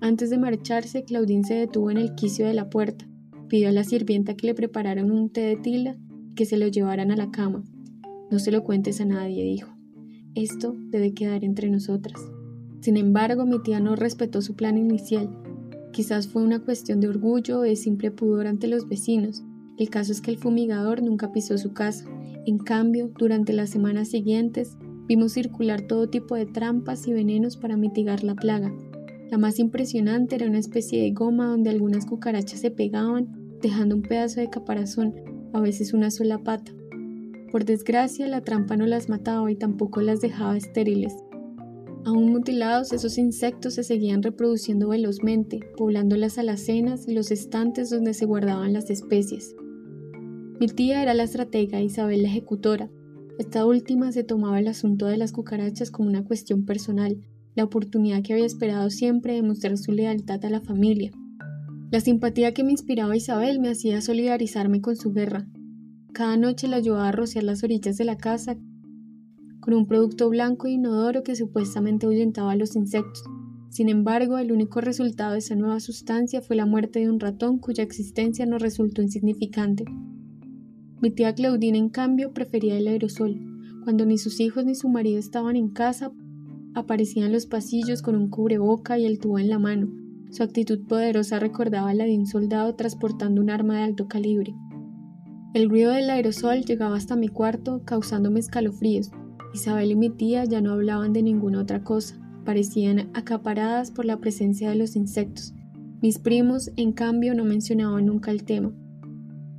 Antes 0.00 0.30
de 0.30 0.38
marcharse, 0.38 1.04
Claudine 1.04 1.44
se 1.44 1.54
detuvo 1.54 1.90
en 1.90 1.96
el 1.96 2.14
quicio 2.14 2.46
de 2.46 2.54
la 2.54 2.70
puerta. 2.70 3.06
Pidió 3.48 3.68
a 3.68 3.72
la 3.72 3.84
sirvienta 3.84 4.34
que 4.34 4.46
le 4.46 4.54
prepararan 4.54 5.10
un 5.10 5.30
té 5.30 5.42
de 5.42 5.56
tila 5.56 5.96
y 6.30 6.34
que 6.34 6.46
se 6.46 6.56
lo 6.56 6.66
llevaran 6.66 7.10
a 7.10 7.16
la 7.16 7.30
cama. 7.30 7.62
No 8.30 8.38
se 8.38 8.50
lo 8.50 8.64
cuentes 8.64 9.00
a 9.00 9.04
nadie, 9.04 9.44
dijo. 9.44 9.70
Esto 10.34 10.74
debe 10.90 11.12
quedar 11.12 11.44
entre 11.44 11.68
nosotras. 11.68 12.20
Sin 12.80 12.96
embargo, 12.96 13.44
mi 13.44 13.62
tía 13.62 13.78
no 13.78 13.94
respetó 13.94 14.40
su 14.42 14.56
plan 14.56 14.78
inicial. 14.78 15.30
Quizás 15.92 16.26
fue 16.26 16.42
una 16.42 16.60
cuestión 16.60 17.00
de 17.00 17.08
orgullo 17.08 17.58
o 17.58 17.62
de 17.62 17.76
simple 17.76 18.10
pudor 18.10 18.46
ante 18.46 18.66
los 18.66 18.88
vecinos. 18.88 19.44
El 19.78 19.90
caso 19.90 20.10
es 20.10 20.20
que 20.20 20.30
el 20.30 20.38
fumigador 20.38 21.02
nunca 21.02 21.30
pisó 21.30 21.58
su 21.58 21.74
casa. 21.74 22.06
En 22.46 22.58
cambio, 22.58 23.12
durante 23.18 23.52
las 23.52 23.70
semanas 23.70 24.08
siguientes, 24.08 24.78
vimos 25.12 25.32
circular 25.32 25.82
todo 25.82 26.08
tipo 26.08 26.36
de 26.36 26.46
trampas 26.46 27.06
y 27.06 27.12
venenos 27.12 27.58
para 27.58 27.76
mitigar 27.76 28.24
la 28.24 28.34
plaga. 28.34 28.72
La 29.30 29.36
más 29.36 29.58
impresionante 29.58 30.36
era 30.36 30.46
una 30.46 30.58
especie 30.58 31.02
de 31.02 31.10
goma 31.10 31.48
donde 31.48 31.68
algunas 31.68 32.06
cucarachas 32.06 32.60
se 32.60 32.70
pegaban, 32.70 33.58
dejando 33.60 33.94
un 33.94 34.00
pedazo 34.00 34.40
de 34.40 34.48
caparazón, 34.48 35.14
a 35.52 35.60
veces 35.60 35.92
una 35.92 36.10
sola 36.10 36.38
pata. 36.38 36.72
Por 37.50 37.66
desgracia, 37.66 38.26
la 38.26 38.40
trampa 38.40 38.78
no 38.78 38.86
las 38.86 39.10
mataba 39.10 39.52
y 39.52 39.54
tampoco 39.54 40.00
las 40.00 40.22
dejaba 40.22 40.56
estériles. 40.56 41.14
Aún 42.06 42.32
mutilados, 42.32 42.94
esos 42.94 43.18
insectos 43.18 43.74
se 43.74 43.82
seguían 43.82 44.22
reproduciendo 44.22 44.88
velozmente, 44.88 45.60
poblando 45.76 46.16
las 46.16 46.38
alacenas 46.38 47.06
y 47.06 47.12
los 47.12 47.30
estantes 47.30 47.90
donde 47.90 48.14
se 48.14 48.24
guardaban 48.24 48.72
las 48.72 48.88
especies. 48.88 49.54
Mi 50.58 50.68
tía 50.68 51.02
era 51.02 51.12
la 51.12 51.24
estratega, 51.24 51.82
Isabel 51.82 52.22
la 52.22 52.28
ejecutora. 52.28 52.88
Esta 53.38 53.64
última 53.64 54.12
se 54.12 54.24
tomaba 54.24 54.58
el 54.60 54.68
asunto 54.68 55.06
de 55.06 55.16
las 55.16 55.32
cucarachas 55.32 55.90
como 55.90 56.08
una 56.08 56.24
cuestión 56.24 56.64
personal, 56.64 57.16
la 57.54 57.64
oportunidad 57.64 58.22
que 58.22 58.34
había 58.34 58.46
esperado 58.46 58.90
siempre 58.90 59.34
de 59.34 59.42
mostrar 59.42 59.76
su 59.78 59.92
lealtad 59.92 60.44
a 60.44 60.50
la 60.50 60.60
familia. 60.60 61.10
La 61.90 62.00
simpatía 62.00 62.54
que 62.54 62.64
me 62.64 62.72
inspiraba 62.72 63.16
Isabel 63.16 63.60
me 63.60 63.68
hacía 63.68 64.00
solidarizarme 64.00 64.80
con 64.80 64.96
su 64.96 65.12
guerra. 65.12 65.46
Cada 66.12 66.36
noche 66.36 66.68
la 66.68 66.76
ayudaba 66.76 67.08
a 67.08 67.12
rociar 67.12 67.44
las 67.44 67.62
orillas 67.64 67.96
de 67.96 68.04
la 68.04 68.16
casa 68.16 68.56
con 69.60 69.74
un 69.74 69.86
producto 69.86 70.28
blanco 70.28 70.66
e 70.66 70.72
inodoro 70.72 71.22
que 71.22 71.36
supuestamente 71.36 72.06
ahuyentaba 72.06 72.52
a 72.52 72.56
los 72.56 72.74
insectos. 72.76 73.22
Sin 73.70 73.88
embargo, 73.88 74.36
el 74.38 74.52
único 74.52 74.80
resultado 74.80 75.32
de 75.32 75.38
esa 75.38 75.54
nueva 75.54 75.80
sustancia 75.80 76.42
fue 76.42 76.56
la 76.56 76.66
muerte 76.66 76.98
de 76.98 77.08
un 77.08 77.20
ratón 77.20 77.58
cuya 77.58 77.82
existencia 77.84 78.44
no 78.44 78.58
resultó 78.58 79.02
insignificante. 79.02 79.84
Mi 81.02 81.10
tía 81.10 81.34
Claudine, 81.34 81.76
en 81.76 81.88
cambio, 81.88 82.32
prefería 82.32 82.78
el 82.78 82.86
aerosol. 82.86 83.40
Cuando 83.82 84.06
ni 84.06 84.18
sus 84.18 84.38
hijos 84.38 84.64
ni 84.64 84.76
su 84.76 84.88
marido 84.88 85.18
estaban 85.18 85.56
en 85.56 85.68
casa, 85.70 86.12
aparecía 86.76 87.26
en 87.26 87.32
los 87.32 87.46
pasillos 87.46 88.02
con 88.02 88.14
un 88.14 88.30
cubreboca 88.30 89.00
y 89.00 89.04
el 89.04 89.18
tubo 89.18 89.40
en 89.40 89.50
la 89.50 89.58
mano. 89.58 89.88
Su 90.30 90.44
actitud 90.44 90.86
poderosa 90.86 91.40
recordaba 91.40 91.92
la 91.92 92.04
de 92.04 92.16
un 92.16 92.26
soldado 92.26 92.76
transportando 92.76 93.40
un 93.40 93.50
arma 93.50 93.78
de 93.78 93.82
alto 93.82 94.06
calibre. 94.06 94.54
El 95.54 95.68
ruido 95.68 95.90
del 95.90 96.08
aerosol 96.08 96.60
llegaba 96.60 96.94
hasta 96.94 97.16
mi 97.16 97.26
cuarto, 97.26 97.82
causándome 97.84 98.38
escalofríos. 98.38 99.10
Isabel 99.52 99.90
y 99.90 99.96
mi 99.96 100.08
tía 100.08 100.44
ya 100.44 100.60
no 100.60 100.70
hablaban 100.70 101.12
de 101.12 101.24
ninguna 101.24 101.62
otra 101.62 101.82
cosa, 101.82 102.16
parecían 102.44 103.10
acaparadas 103.12 103.90
por 103.90 104.04
la 104.04 104.18
presencia 104.18 104.70
de 104.70 104.76
los 104.76 104.94
insectos. 104.94 105.52
Mis 106.00 106.20
primos, 106.20 106.70
en 106.76 106.92
cambio, 106.92 107.34
no 107.34 107.44
mencionaban 107.44 108.06
nunca 108.06 108.30
el 108.30 108.44
tema. 108.44 108.72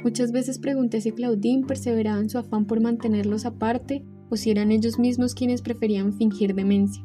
Muchas 0.03 0.33
veces 0.33 0.59
pregunté 0.59 0.99
si 0.99 1.13
Claudine 1.13 1.65
perseveraba 1.65 2.19
en 2.19 2.29
su 2.29 2.37
afán 2.37 2.65
por 2.65 2.81
mantenerlos 2.81 3.45
aparte 3.45 4.03
o 4.29 4.35
si 4.35 4.51
eran 4.51 4.71
ellos 4.71 4.99
mismos 4.99 5.33
quienes 5.33 5.61
preferían 5.61 6.11
fingir 6.11 6.55
demencia. 6.55 7.01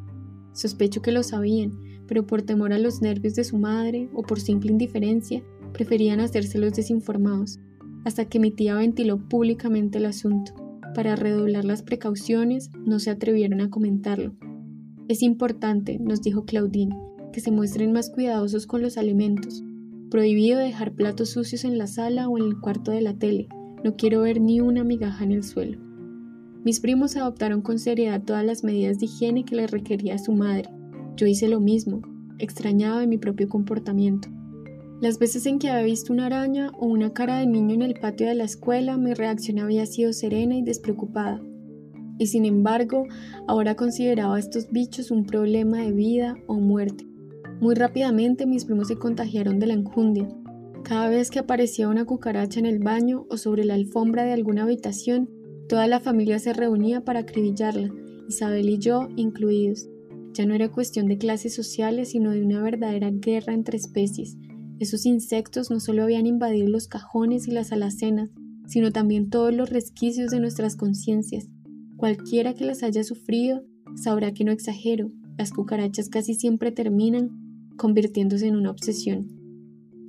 Sospecho 0.51 1.01
que 1.01 1.13
lo 1.13 1.23
sabían, 1.23 1.79
pero 2.07 2.27
por 2.27 2.41
temor 2.41 2.73
a 2.73 2.77
los 2.77 3.01
nervios 3.01 3.35
de 3.35 3.45
su 3.45 3.57
madre 3.57 4.09
o 4.13 4.23
por 4.23 4.41
simple 4.41 4.71
indiferencia, 4.71 5.41
preferían 5.71 6.19
hacerse 6.19 6.57
los 6.57 6.73
desinformados, 6.73 7.59
hasta 8.03 8.25
que 8.25 8.39
mi 8.39 8.51
tía 8.51 8.75
ventiló 8.75 9.17
públicamente 9.29 9.99
el 9.99 10.05
asunto. 10.05 10.53
Para 10.93 11.15
redoblar 11.15 11.63
las 11.63 11.83
precauciones, 11.83 12.69
no 12.85 12.99
se 12.99 13.11
atrevieron 13.11 13.61
a 13.61 13.69
comentarlo. 13.69 14.33
Es 15.07 15.21
importante, 15.21 15.99
nos 15.99 16.21
dijo 16.21 16.43
Claudine, 16.43 16.97
que 17.31 17.39
se 17.39 17.51
muestren 17.51 17.93
más 17.93 18.09
cuidadosos 18.09 18.67
con 18.67 18.81
los 18.81 18.97
alimentos. 18.97 19.63
Prohibido 20.09 20.57
dejar 20.57 20.93
platos 20.93 21.29
sucios 21.29 21.63
en 21.65 21.77
la 21.77 21.85
sala 21.85 22.27
o 22.27 22.37
en 22.37 22.45
el 22.45 22.59
cuarto 22.59 22.91
de 22.91 23.01
la 23.01 23.13
tele. 23.13 23.47
No 23.83 23.95
quiero 23.95 24.21
ver 24.21 24.41
ni 24.41 24.59
una 24.59 24.83
migaja 24.83 25.23
en 25.23 25.31
el 25.31 25.43
suelo. 25.43 25.77
Mis 26.65 26.79
primos 26.79 27.15
adoptaron 27.15 27.61
con 27.61 27.77
seriedad 27.77 28.23
todas 28.23 28.43
las 28.43 28.63
medidas 28.63 28.99
de 28.99 29.05
higiene 29.05 29.45
que 29.45 29.55
les 29.55 29.69
requería 29.69 30.17
su 30.17 30.33
madre. 30.33 30.69
Yo 31.15 31.27
hice 31.27 31.47
lo 31.47 31.59
mismo, 31.59 32.01
extrañaba 32.39 32.99
de 32.99 33.07
mi 33.07 33.17
propio 33.17 33.47
comportamiento. 33.47 34.29
Las 34.99 35.19
veces 35.19 35.45
en 35.45 35.59
que 35.59 35.69
había 35.69 35.85
visto 35.85 36.11
una 36.11 36.25
araña 36.25 36.71
o 36.79 36.87
una 36.87 37.13
cara 37.13 37.37
de 37.37 37.45
niño 37.45 37.75
en 37.75 37.83
el 37.83 37.93
patio 37.93 38.27
de 38.27 38.35
la 38.35 38.43
escuela, 38.43 38.97
mi 38.97 39.13
reacción 39.13 39.59
había 39.59 39.85
sido 39.85 40.11
serena 40.11 40.55
y 40.55 40.63
despreocupada. 40.63 41.39
Y 42.17 42.27
sin 42.27 42.45
embargo, 42.45 43.05
ahora 43.47 43.75
consideraba 43.75 44.35
a 44.35 44.39
estos 44.39 44.69
bichos 44.71 45.11
un 45.11 45.25
problema 45.25 45.77
de 45.77 45.93
vida 45.93 46.35
o 46.47 46.55
muerte. 46.55 47.08
Muy 47.59 47.75
rápidamente 47.75 48.45
mis 48.45 48.65
primos 48.65 48.87
se 48.87 48.97
contagiaron 48.97 49.59
de 49.59 49.67
la 49.67 49.73
enjundia. 49.73 50.27
Cada 50.83 51.09
vez 51.09 51.29
que 51.29 51.39
aparecía 51.39 51.89
una 51.89 52.05
cucaracha 52.05 52.59
en 52.59 52.65
el 52.65 52.79
baño 52.79 53.25
o 53.29 53.37
sobre 53.37 53.65
la 53.65 53.73
alfombra 53.73 54.23
de 54.23 54.33
alguna 54.33 54.63
habitación, 54.63 55.29
toda 55.67 55.87
la 55.87 55.99
familia 55.99 56.39
se 56.39 56.53
reunía 56.53 57.03
para 57.03 57.19
acribillarla, 57.19 57.93
Isabel 58.27 58.69
y 58.69 58.79
yo 58.79 59.07
incluidos. 59.15 59.87
Ya 60.33 60.45
no 60.45 60.53
era 60.53 60.71
cuestión 60.71 61.07
de 61.07 61.17
clases 61.17 61.53
sociales, 61.53 62.09
sino 62.09 62.31
de 62.31 62.43
una 62.43 62.61
verdadera 62.61 63.11
guerra 63.11 63.53
entre 63.53 63.77
especies 63.77 64.37
esos 64.79 65.05
insectos 65.05 65.69
no 65.69 65.81
solo 65.81 66.03
habían 66.03 66.25
invadido 66.25 66.69
los 66.69 66.87
cajones 66.87 67.47
y 67.47 67.51
las 67.51 67.73
alacenas, 67.73 68.29
sino 68.65 68.91
también 68.91 69.29
todos 69.29 69.53
los 69.53 69.69
resquicios 69.69 70.31
de 70.31 70.39
nuestras 70.39 70.77
conciencias. 70.77 71.49
Cualquiera 71.97 72.53
que 72.53 72.63
las 72.63 72.81
haya 72.81 73.03
sufrido 73.03 73.61
sabrá 73.95 74.33
que 74.33 74.45
no 74.45 74.53
exagero, 74.53 75.11
las 75.37 75.51
cucarachas 75.51 76.07
casi 76.07 76.33
siempre 76.33 76.71
terminan 76.71 77.29
convirtiéndose 77.79 78.45
en 78.45 78.55
una 78.55 78.69
obsesión. 78.69 79.39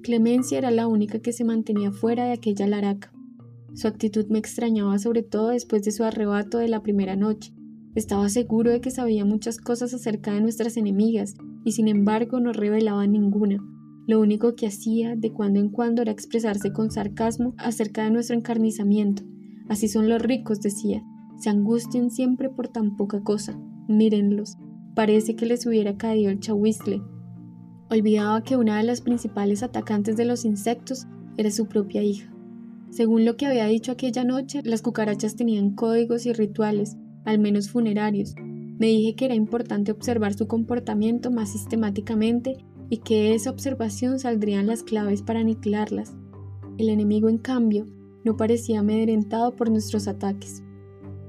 Clemencia 0.02 0.59
era 0.59 0.70
la 0.70 0.87
única 0.87 1.20
que 1.20 1.33
se 1.33 1.44
mantenía 1.44 1.92
fuera 1.92 2.26
de 2.26 2.33
aquella 2.33 2.66
laraca. 2.66 3.12
Su 3.74 3.87
actitud 3.87 4.26
me 4.28 4.38
extrañaba 4.38 4.98
sobre 4.98 5.22
todo 5.22 5.48
después 5.48 5.83
de 5.85 5.92
su 5.92 6.04
arrebato 6.04 6.59
de 6.59 6.68
la 6.68 6.83
primera 6.83 7.16
noche. 7.16 7.54
Estaba 7.94 8.28
seguro 8.28 8.70
de 8.70 8.80
que 8.80 8.90
sabía 8.90 9.24
muchas 9.24 9.59
cosas 9.59 9.94
acerca 9.94 10.33
de 10.33 10.40
nuestras 10.40 10.76
enemigas 10.76 11.37
y 11.64 11.72
sin 11.72 11.88
embargo 11.88 12.40
no 12.40 12.52
revelaba 12.52 13.06
ninguna. 13.06 13.59
Lo 14.06 14.20
único 14.20 14.54
que 14.54 14.66
hacía 14.66 15.14
de 15.16 15.33
cuando 15.33 15.61
en 15.61 15.68
cuando 15.68 16.02
era 16.02 16.12
expresarse 16.12 16.72
con 16.72 16.90
sarcasmo 16.90 17.54
acerca 17.59 18.04
de 18.04 18.11
nuestro 18.11 18.37
encarnizamiento. 18.37 19.22
Así 19.68 19.87
son 19.87 20.09
los 20.09 20.20
ricos, 20.20 20.61
decía. 20.61 21.04
Se 21.38 21.48
angustian 21.48 22.11
siempre 22.11 22.50
por 22.50 22.68
tan 22.68 22.96
poca 22.96 23.22
cosa. 23.22 23.59
Mírenlos. 23.88 24.56
Parece 24.94 25.37
que 25.37 25.46
les 25.46 25.64
hubiera 25.66 25.96
caído 25.96 26.30
el 26.30 26.40
chahuizle. 26.40 27.02
Olvidaba 27.90 28.44
que 28.44 28.57
una 28.57 28.79
de 28.79 28.85
las 28.85 29.00
principales 29.00 29.64
atacantes 29.64 30.16
de 30.16 30.24
los 30.24 30.44
insectos 30.44 31.09
era 31.37 31.50
su 31.50 31.66
propia 31.66 32.05
hija. 32.05 32.33
Según 32.90 33.24
lo 33.24 33.37
que 33.37 33.46
había 33.46 33.66
dicho 33.66 33.90
aquella 33.90 34.22
noche, 34.22 34.62
las 34.64 34.81
cucarachas 34.81 35.35
tenían 35.35 35.74
códigos 35.74 36.24
y 36.24 36.33
rituales, 36.33 36.96
al 37.24 37.40
menos 37.40 37.68
funerarios. 37.68 38.35
Me 38.37 38.87
dije 38.87 39.16
que 39.16 39.24
era 39.24 39.35
importante 39.35 39.90
observar 39.90 40.35
su 40.35 40.46
comportamiento 40.46 41.33
más 41.33 41.50
sistemáticamente 41.50 42.64
y 42.88 42.98
que 42.98 43.24
de 43.24 43.35
esa 43.35 43.50
observación 43.50 44.20
saldrían 44.20 44.68
las 44.68 44.85
claves 44.85 45.22
para 45.22 45.40
aniquilarlas. 45.40 46.14
El 46.79 46.90
enemigo, 46.90 47.29
en 47.29 47.38
cambio, 47.38 47.87
no 48.24 48.37
parecía 48.37 48.81
amedrentado 48.81 49.57
por 49.57 49.68
nuestros 49.68 50.07
ataques. 50.07 50.62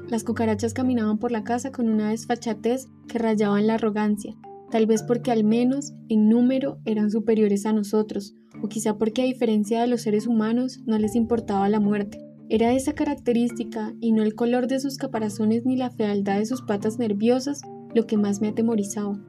Las 0.10 0.24
cucarachas 0.24 0.76
caminaban 0.76 1.18
por 1.18 1.32
la 1.32 1.44
casa 1.44 1.72
con 1.72 1.90
una 1.90 2.12
desfachatez 2.12 2.88
que 3.08 3.18
rayaba 3.18 3.60
en 3.60 3.68
la 3.68 3.76
arrogancia, 3.76 4.36
tal 4.72 4.86
vez 4.88 5.04
porque 5.04 5.32
al 5.32 5.44
menos 5.44 5.94
en 6.10 6.30
número 6.30 6.80
eran 6.86 7.12
superiores 7.12 7.66
a 7.66 7.74
nosotros, 7.74 8.34
o 8.64 8.68
quizá 8.68 8.98
porque 8.98 9.22
a 9.22 9.26
diferencia 9.26 9.82
de 9.82 9.88
los 9.88 10.02
seres 10.02 10.26
humanos 10.26 10.80
no 10.86 10.98
les 10.98 11.16
importaba 11.16 11.70
la 11.70 11.80
muerte. 11.80 12.20
Era 12.50 12.74
esa 12.74 12.94
característica 12.94 13.94
y 14.00 14.12
no 14.12 14.24
el 14.24 14.36
color 14.36 14.68
de 14.68 14.80
sus 14.80 14.98
caparazones 14.98 15.66
ni 15.66 15.78
la 15.78 15.90
fealdad 15.90 16.40
de 16.40 16.46
sus 16.46 16.62
patas 16.62 16.98
nerviosas 16.98 17.62
lo 17.94 18.08
que 18.08 18.18
más 18.18 18.42
me 18.42 18.50
atemorizaba. 18.50 19.22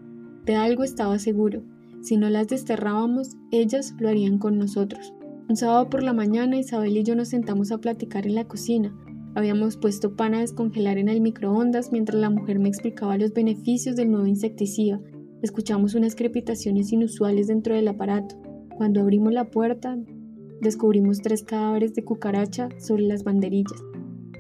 De 0.45 0.57
algo 0.57 0.83
estaba 0.83 1.19
seguro, 1.19 1.63
si 2.03 2.17
no 2.17 2.29
las 2.31 2.49
desterrábamos, 2.49 3.37
ellas 3.53 3.95
lo 4.01 4.09
harían 4.09 4.39
con 4.39 4.59
nosotros. 4.59 5.15
Un 5.49 5.57
sábado 5.57 5.89
por 5.89 6.03
la 6.03 6.13
mañana 6.13 6.57
Isabel 6.57 6.97
y 6.97 7.05
yo 7.05 7.15
nos 7.15 7.29
sentamos 7.29 7.71
a 7.71 7.79
platicar 7.79 8.27
en 8.27 8.35
la 8.35 8.45
cocina. 8.45 8.93
Habíamos 9.37 9.77
puesto 9.77 10.17
pan 10.17 10.35
a 10.35 10.41
descongelar 10.41 10.99
en 10.99 11.09
el 11.09 11.21
microondas 11.21 11.93
mientras 11.93 12.21
la 12.21 12.29
mujer 12.29 12.59
me 12.59 12.69
explicaba 12.69 13.17
los 13.17 13.33
beneficios 13.33 13.95
del 13.95 14.11
nuevo 14.11 14.27
insecticida. 14.27 15.01
Escuchamos 15.43 15.97
unas 15.97 16.15
crepitaciones 16.15 16.93
inusuales 16.93 17.49
dentro 17.49 17.75
del 17.75 17.89
aparato. 17.89 18.37
Cuando 18.77 19.01
abrimos 19.01 19.33
la 19.33 19.51
puerta, 19.51 19.99
descubrimos 20.61 21.19
tres 21.19 21.43
cadáveres 21.43 21.95
de 21.95 22.05
cucaracha 22.05 22.69
sobre 22.79 23.03
las 23.03 23.25
banderillas. 23.25 23.83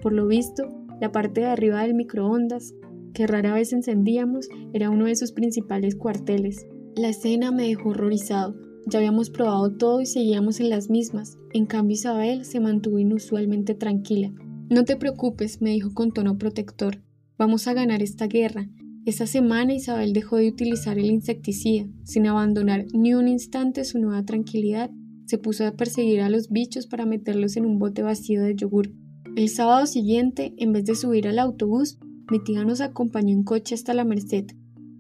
Por 0.00 0.12
lo 0.12 0.28
visto, 0.28 0.68
la 1.00 1.10
parte 1.10 1.40
de 1.40 1.48
arriba 1.48 1.82
del 1.82 1.94
microondas, 1.94 2.74
que 3.14 3.26
rara 3.26 3.54
vez 3.54 3.72
encendíamos, 3.72 4.48
era 4.72 4.90
uno 4.90 5.06
de 5.06 5.16
sus 5.16 5.32
principales 5.32 5.96
cuarteles. 5.96 6.66
La 6.94 7.08
escena 7.08 7.50
me 7.50 7.66
dejó 7.66 7.90
horrorizado. 7.90 8.54
Ya 8.86 9.00
habíamos 9.00 9.28
probado 9.28 9.76
todo 9.76 10.00
y 10.00 10.06
seguíamos 10.06 10.60
en 10.60 10.70
las 10.70 10.88
mismas. 10.88 11.36
En 11.52 11.66
cambio 11.66 11.94
Isabel 11.94 12.44
se 12.44 12.60
mantuvo 12.60 13.00
inusualmente 13.00 13.74
tranquila. 13.74 14.32
No 14.70 14.84
te 14.84 14.96
preocupes, 14.96 15.60
me 15.60 15.70
dijo 15.70 15.92
con 15.94 16.12
tono 16.12 16.38
protector. 16.38 17.02
Vamos 17.36 17.66
a 17.66 17.74
ganar 17.74 18.02
esta 18.02 18.28
guerra. 18.28 18.68
Esa 19.04 19.26
semana 19.26 19.74
Isabel 19.74 20.12
dejó 20.12 20.36
de 20.36 20.48
utilizar 20.48 20.96
el 20.96 21.06
insecticida. 21.06 21.86
Sin 22.04 22.26
abandonar 22.28 22.86
ni 22.94 23.14
un 23.14 23.26
instante 23.26 23.84
su 23.84 23.98
nueva 23.98 24.24
tranquilidad, 24.24 24.90
se 25.26 25.38
puso 25.38 25.66
a 25.66 25.72
perseguir 25.72 26.20
a 26.20 26.30
los 26.30 26.50
bichos 26.50 26.86
para 26.86 27.04
meterlos 27.04 27.56
en 27.56 27.66
un 27.66 27.80
bote 27.80 28.02
vacío 28.02 28.42
de 28.42 28.54
yogur. 28.54 28.92
El 29.34 29.48
sábado 29.48 29.86
siguiente, 29.86 30.54
en 30.56 30.72
vez 30.72 30.84
de 30.84 30.94
subir 30.94 31.26
al 31.26 31.40
autobús, 31.40 31.98
mi 32.30 32.38
tía 32.44 32.64
nos 32.64 32.80
acompañó 32.80 33.34
en 33.34 33.42
coche 33.42 33.74
hasta 33.74 33.92
la 33.92 34.04
Merced. 34.04 34.46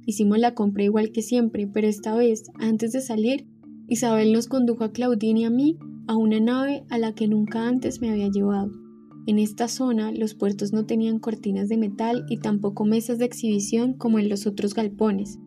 Hicimos 0.04 0.38
la 0.38 0.54
compra 0.54 0.82
igual 0.82 1.12
que 1.12 1.22
siempre, 1.22 1.68
pero 1.68 1.86
esta 1.86 2.16
vez, 2.16 2.50
antes 2.58 2.90
de 2.90 3.02
salir, 3.02 3.46
Isabel 3.86 4.32
nos 4.32 4.48
condujo 4.48 4.82
a 4.82 4.90
Claudine 4.90 5.40
y 5.40 5.44
a 5.44 5.50
mí 5.50 5.78
a 6.08 6.16
una 6.16 6.40
nave 6.40 6.84
a 6.90 6.98
la 6.98 7.14
que 7.14 7.28
nunca 7.28 7.68
antes 7.68 8.00
me 8.00 8.10
había 8.10 8.28
llevado. 8.28 8.72
En 9.26 9.38
esta 9.38 9.68
zona 9.68 10.12
los 10.12 10.34
puertos 10.34 10.72
no 10.72 10.84
tenían 10.84 11.18
cortinas 11.18 11.68
de 11.68 11.76
metal 11.76 12.24
y 12.28 12.38
tampoco 12.38 12.84
mesas 12.84 13.18
de 13.18 13.24
exhibición 13.24 13.94
como 13.94 14.18
en 14.18 14.28
los 14.28 14.46
otros 14.46 14.74
galpones. 14.74 15.38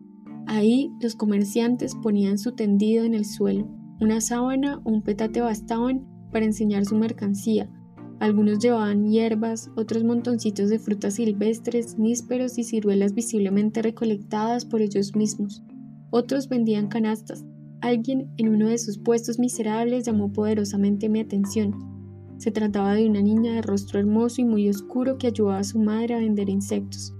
Ahí 0.46 0.90
los 1.00 1.14
comerciantes 1.14 1.94
ponían 2.02 2.38
su 2.38 2.52
tendido 2.52 3.04
en 3.04 3.14
el 3.14 3.24
suelo. 3.24 3.68
Una 4.00 4.20
sábana 4.20 4.80
o 4.84 4.90
un 4.90 5.02
petate 5.02 5.40
bastaban 5.40 6.06
para 6.30 6.44
enseñar 6.44 6.84
su 6.84 6.96
mercancía, 6.96 7.70
algunos 8.18 8.60
llevaban 8.60 9.10
hierbas, 9.10 9.70
otros 9.76 10.02
montoncitos 10.02 10.70
de 10.70 10.78
frutas 10.78 11.14
silvestres, 11.14 11.98
nísperos 11.98 12.56
y 12.56 12.64
ciruelas 12.64 13.12
visiblemente 13.12 13.82
recolectadas 13.82 14.64
por 14.64 14.80
ellos 14.80 15.14
mismos. 15.14 15.62
Otros 16.10 16.48
vendían 16.48 16.88
canastas. 16.88 17.44
Alguien 17.82 18.32
en 18.38 18.48
uno 18.48 18.68
de 18.68 18.78
sus 18.78 18.96
puestos 18.96 19.38
miserables 19.38 20.06
llamó 20.06 20.32
poderosamente 20.32 21.10
mi 21.10 21.20
atención. 21.20 21.95
Se 22.38 22.50
trataba 22.50 22.94
de 22.94 23.08
una 23.08 23.22
niña 23.22 23.54
de 23.54 23.62
rostro 23.62 23.98
hermoso 23.98 24.40
y 24.40 24.44
muy 24.44 24.68
oscuro 24.68 25.18
que 25.18 25.28
ayudaba 25.28 25.58
a 25.58 25.64
su 25.64 25.78
madre 25.78 26.14
a 26.14 26.18
vender 26.18 26.48
insectos. 26.48 27.14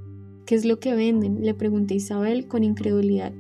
¿Qué 0.45 0.55
es 0.55 0.65
lo 0.65 0.79
que 0.79 0.95
venden? 0.95 1.43
le 1.43 1.55
pregunté 1.55 1.95
Isabel 1.95 2.47
con 2.47 2.63
incredulidad. 2.63 3.33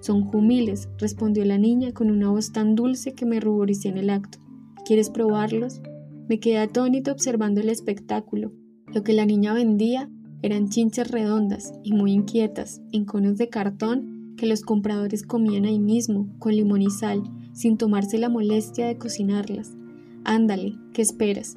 Son 0.00 0.24
jumiles, 0.24 0.88
respondió 0.98 1.44
la 1.44 1.58
niña 1.58 1.92
con 1.92 2.10
una 2.10 2.30
voz 2.30 2.52
tan 2.52 2.74
dulce 2.74 3.14
que 3.14 3.26
me 3.26 3.40
ruboricé 3.40 3.88
en 3.88 3.98
el 3.98 4.10
acto. 4.10 4.38
¿Quieres 4.84 5.10
probarlos? 5.10 5.80
Me 6.28 6.40
quedé 6.40 6.58
atónito 6.58 7.10
observando 7.12 7.60
el 7.60 7.68
espectáculo. 7.68 8.52
Lo 8.94 9.02
que 9.02 9.12
la 9.12 9.26
niña 9.26 9.52
vendía 9.52 10.10
eran 10.42 10.68
chinches 10.68 11.10
redondas 11.10 11.72
y 11.82 11.92
muy 11.92 12.12
inquietas, 12.12 12.82
en 12.92 13.04
conos 13.04 13.38
de 13.38 13.48
cartón 13.48 14.34
que 14.36 14.46
los 14.46 14.62
compradores 14.62 15.22
comían 15.22 15.64
ahí 15.64 15.78
mismo, 15.78 16.28
con 16.38 16.54
limón 16.54 16.82
y 16.82 16.90
sal, 16.90 17.22
sin 17.52 17.78
tomarse 17.78 18.18
la 18.18 18.28
molestia 18.28 18.86
de 18.86 18.98
cocinarlas. 18.98 19.76
Ándale, 20.24 20.78
¿qué 20.94 21.02
esperas? 21.02 21.54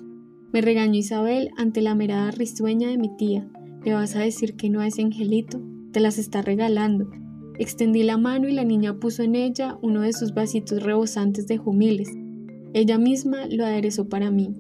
Me 0.52 0.60
regañó 0.60 1.00
Isabel 1.00 1.52
ante 1.56 1.82
la 1.82 1.96
mirada 1.96 2.32
risueña 2.32 2.90
de 2.90 2.98
mi 2.98 3.16
tía. 3.16 3.50
¿Le 3.86 3.94
vas 3.94 4.18
a 4.18 4.20
decir 4.20 4.58
que 4.58 4.70
no 4.70 4.82
a 4.82 4.88
ese 4.88 5.04
angelito? 5.04 5.62
Te 5.94 6.02
las 6.02 6.18
está 6.18 6.42
regalando. 6.42 7.10
Extendí 7.60 8.04
la 8.04 8.18
mano 8.18 8.50
y 8.50 8.52
la 8.52 8.66
niña 8.66 9.00
puso 9.00 9.24
en 9.24 9.36
ella 9.36 9.78
uno 9.82 10.02
de 10.02 10.12
sus 10.12 10.34
vasitos 10.34 10.84
rebosantes 10.84 11.48
de 11.48 11.58
jumiles. 11.58 12.10
Ella 12.74 12.98
misma 12.98 13.48
lo 13.50 13.66
aderezó 13.66 14.10
para 14.10 14.32
mí. 14.32 14.54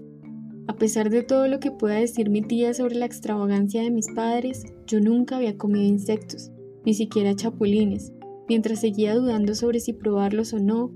A 0.67 0.77
pesar 0.77 1.09
de 1.09 1.23
todo 1.23 1.49
lo 1.49 1.59
que 1.59 1.71
pueda 1.71 1.95
decir 1.95 2.29
mi 2.29 2.41
tía 2.41 2.73
sobre 2.73 2.95
la 2.95 3.05
extravagancia 3.05 3.81
de 3.81 3.91
mis 3.91 4.07
padres, 4.15 4.63
yo 4.85 5.01
nunca 5.01 5.35
había 5.35 5.57
comido 5.57 5.83
insectos, 5.83 6.51
ni 6.85 6.93
siquiera 6.93 7.35
chapulines. 7.35 8.13
Mientras 8.47 8.79
seguía 8.79 9.15
dudando 9.15 9.53
sobre 9.53 9.81
si 9.81 9.91
probarlos 9.91 10.53
o 10.53 10.59
no, 10.59 10.93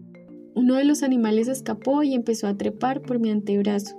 uno 0.56 0.76
de 0.76 0.86
los 0.86 1.04
animales 1.04 1.48
escapó 1.48 2.04
y 2.04 2.14
empezó 2.14 2.48
a 2.48 2.58
trepar 2.58 3.02
por 3.02 3.20
mi 3.20 3.30
antebrazo. 3.30 3.96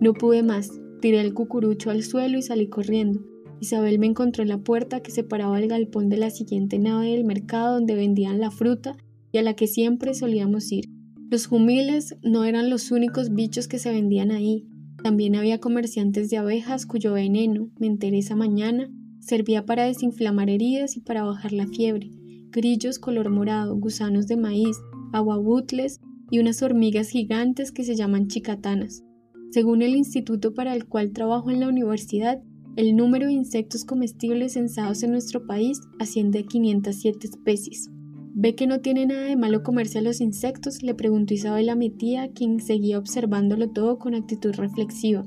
No 0.00 0.12
pude 0.14 0.42
más, 0.42 0.70
tiré 1.00 1.20
el 1.20 1.34
cucurucho 1.34 1.90
al 1.90 2.02
suelo 2.02 2.38
y 2.38 2.42
salí 2.42 2.68
corriendo. 2.68 3.20
Isabel 3.60 3.98
me 3.98 4.06
encontró 4.06 4.42
en 4.42 4.48
la 4.48 4.58
puerta 4.58 5.00
que 5.00 5.10
separaba 5.10 5.58
el 5.58 5.68
galpón 5.68 6.08
de 6.08 6.16
la 6.16 6.30
siguiente 6.30 6.78
nave 6.78 7.10
del 7.10 7.24
mercado 7.24 7.74
donde 7.74 7.94
vendían 7.94 8.40
la 8.40 8.50
fruta 8.50 8.96
y 9.32 9.38
a 9.38 9.42
la 9.42 9.54
que 9.54 9.66
siempre 9.66 10.14
solíamos 10.14 10.70
ir. 10.70 10.88
Los 11.30 11.46
jumiles 11.46 12.16
no 12.22 12.44
eran 12.44 12.70
los 12.70 12.90
únicos 12.90 13.34
bichos 13.34 13.68
que 13.68 13.78
se 13.78 13.92
vendían 13.92 14.30
ahí. 14.30 14.66
También 15.02 15.36
había 15.36 15.58
comerciantes 15.58 16.30
de 16.30 16.38
abejas 16.38 16.86
cuyo 16.86 17.12
veneno, 17.12 17.70
me 17.78 17.86
enteré 17.86 18.18
esa 18.18 18.36
mañana, 18.36 18.90
servía 19.20 19.66
para 19.66 19.84
desinflamar 19.84 20.48
heridas 20.48 20.96
y 20.96 21.00
para 21.00 21.24
bajar 21.24 21.52
la 21.52 21.66
fiebre. 21.66 22.10
Grillos 22.50 22.98
color 22.98 23.28
morado, 23.30 23.76
gusanos 23.76 24.26
de 24.26 24.36
maíz, 24.36 24.76
aguabutles 25.12 26.00
y 26.30 26.38
unas 26.38 26.62
hormigas 26.62 27.08
gigantes 27.08 27.72
que 27.72 27.84
se 27.84 27.96
llaman 27.96 28.28
chicatanas. 28.28 29.04
Según 29.50 29.82
el 29.82 29.96
instituto 29.96 30.54
para 30.54 30.74
el 30.74 30.86
cual 30.86 31.12
trabajo 31.12 31.50
en 31.50 31.60
la 31.60 31.68
universidad, 31.68 32.42
el 32.76 32.94
número 32.94 33.26
de 33.26 33.32
insectos 33.32 33.84
comestibles 33.84 34.52
censados 34.52 35.02
en 35.02 35.10
nuestro 35.10 35.46
país 35.46 35.80
asciende 35.98 36.40
a 36.40 36.42
507 36.42 37.26
especies. 37.26 37.90
¿Ve 38.34 38.54
que 38.54 38.68
no 38.68 38.80
tiene 38.80 39.04
nada 39.06 39.22
de 39.22 39.36
malo 39.36 39.64
comerse 39.64 39.98
a 39.98 40.02
los 40.02 40.20
insectos? 40.20 40.82
le 40.82 40.94
preguntó 40.94 41.34
Isabel 41.34 41.70
a 41.70 41.74
mi 41.74 41.90
tía, 41.90 42.30
quien 42.32 42.60
seguía 42.60 42.98
observándolo 42.98 43.70
todo 43.70 43.98
con 43.98 44.14
actitud 44.14 44.54
reflexiva. 44.54 45.24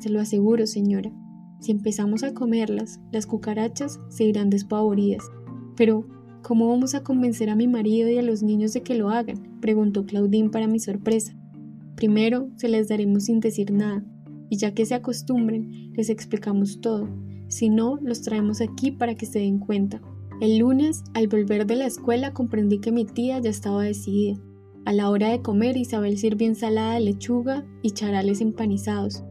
Se 0.00 0.08
lo 0.08 0.20
aseguro, 0.20 0.66
señora. 0.66 1.12
Si 1.60 1.70
empezamos 1.70 2.24
a 2.24 2.34
comerlas, 2.34 2.98
las 3.12 3.26
cucarachas 3.26 4.00
se 4.08 4.24
irán 4.24 4.50
despavoridas. 4.50 5.22
Pero, 5.76 6.08
¿cómo 6.42 6.68
vamos 6.68 6.94
a 6.94 7.02
convencer 7.02 7.50
a 7.50 7.56
mi 7.56 7.68
marido 7.68 8.08
y 8.08 8.18
a 8.18 8.22
los 8.22 8.42
niños 8.42 8.72
de 8.72 8.82
que 8.82 8.94
lo 8.94 9.10
hagan? 9.10 9.60
preguntó 9.60 10.04
Claudine 10.04 10.50
para 10.50 10.66
mi 10.66 10.78
sorpresa. 10.78 11.34
Primero, 11.96 12.48
se 12.56 12.68
les 12.68 12.88
daremos 12.88 13.24
sin 13.24 13.40
decir 13.40 13.72
nada, 13.72 14.04
y 14.48 14.56
ya 14.56 14.72
que 14.74 14.86
se 14.86 14.94
acostumbren, 14.94 15.92
les 15.94 16.10
explicamos 16.10 16.80
todo. 16.80 17.08
Si 17.48 17.68
no, 17.68 17.98
los 18.02 18.22
traemos 18.22 18.60
aquí 18.60 18.90
para 18.90 19.14
que 19.14 19.26
se 19.26 19.40
den 19.40 19.58
cuenta. 19.58 20.00
El 20.40 20.58
lunes, 20.58 21.02
al 21.14 21.28
volver 21.28 21.66
de 21.66 21.76
la 21.76 21.86
escuela, 21.86 22.32
comprendí 22.32 22.78
que 22.78 22.92
mi 22.92 23.04
tía 23.04 23.38
ya 23.40 23.50
estaba 23.50 23.82
decidida. 23.82 24.40
A 24.86 24.92
la 24.92 25.10
hora 25.10 25.28
de 25.28 25.42
comer, 25.42 25.76
Isabel 25.76 26.16
sirvió 26.16 26.46
ensalada 26.46 26.94
de 26.94 27.00
lechuga 27.00 27.66
y 27.82 27.90
charales 27.90 28.40
empanizados. 28.40 29.22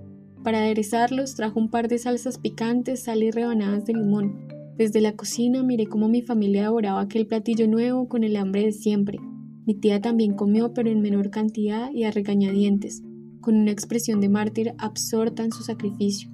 Para 0.43 0.59
aderezarlos, 0.59 1.35
trajo 1.35 1.59
un 1.59 1.69
par 1.69 1.87
de 1.87 1.97
salsas 1.97 2.37
picantes, 2.37 3.03
sal 3.03 3.23
y 3.23 3.31
rebanadas 3.31 3.85
de 3.85 3.93
limón. 3.93 4.48
Desde 4.79 5.01
la 5.01 5.11
cocina 5.11 5.61
miré 5.61 5.87
cómo 5.87 6.07
mi 6.07 6.21
familia 6.21 6.63
devoraba 6.63 7.01
aquel 7.01 7.27
platillo 7.27 7.67
nuevo 7.67 8.07
con 8.07 8.23
el 8.23 8.37
hambre 8.37 8.63
de 8.63 8.71
siempre. 8.71 9.19
Mi 9.65 9.73
tía 9.73 9.99
también 9.99 10.35
comió, 10.35 10.73
pero 10.73 10.89
en 10.89 11.01
menor 11.01 11.31
cantidad 11.31 11.91
y 11.91 12.05
a 12.05 12.11
regañadientes, 12.11 13.03
con 13.41 13.57
una 13.57 13.71
expresión 13.71 14.21
de 14.21 14.29
mártir 14.29 14.73
absorta 14.77 15.43
en 15.43 15.51
su 15.51 15.63
sacrificio. 15.63 16.31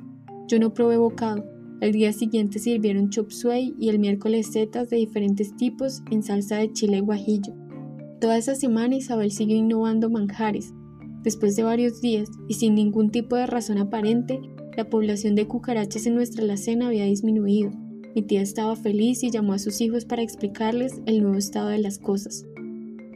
Yo 0.48 0.60
no 0.60 0.76
probé 0.76 0.98
bocado, 0.98 1.44
el 1.82 1.92
día 1.92 2.14
siguiente 2.14 2.60
sirvieron 2.60 3.10
chop 3.10 3.32
suey 3.32 3.74
y 3.80 3.90
el 3.90 3.98
miércoles 3.98 4.52
setas 4.52 4.92
de 4.92 4.98
diferentes 4.98 5.56
tipos 5.56 6.04
en 6.12 6.22
salsa 6.22 6.58
de 6.58 6.72
chile 6.72 7.02
guajillo. 7.02 7.56
Toda 8.22 8.38
esa 8.38 8.54
semana 8.54 8.96
Isabel 8.96 9.32
siguió 9.32 9.56
innovando 9.56 10.12
manjares. 10.12 10.72
Después 11.24 11.56
de 11.56 11.64
varios 11.64 12.00
días 12.00 12.30
y 12.48 12.54
sin 12.54 12.76
ningún 12.76 13.10
tipo 13.10 13.38
de 13.38 13.48
razón 13.48 13.80
aparente, 13.80 14.40
la 14.78 14.88
población 14.88 15.34
de 15.34 15.48
cucarachas 15.48 16.06
en 16.06 16.14
nuestra 16.14 16.44
alacena 16.44 16.90
había 16.90 17.06
disminuido. 17.06 17.72
Mi 18.16 18.22
tía 18.22 18.42
estaba 18.42 18.78
feliz 18.78 19.24
y 19.24 19.30
llamó 19.30 19.52
a 19.52 19.60
sus 19.60 19.82
hijos 19.82 20.06
para 20.06 20.22
explicarles 20.22 21.02
el 21.06 21.22
nuevo 21.22 21.38
estado 21.38 21.68
de 21.68 21.80
las 21.80 22.00
cosas. 22.00 22.46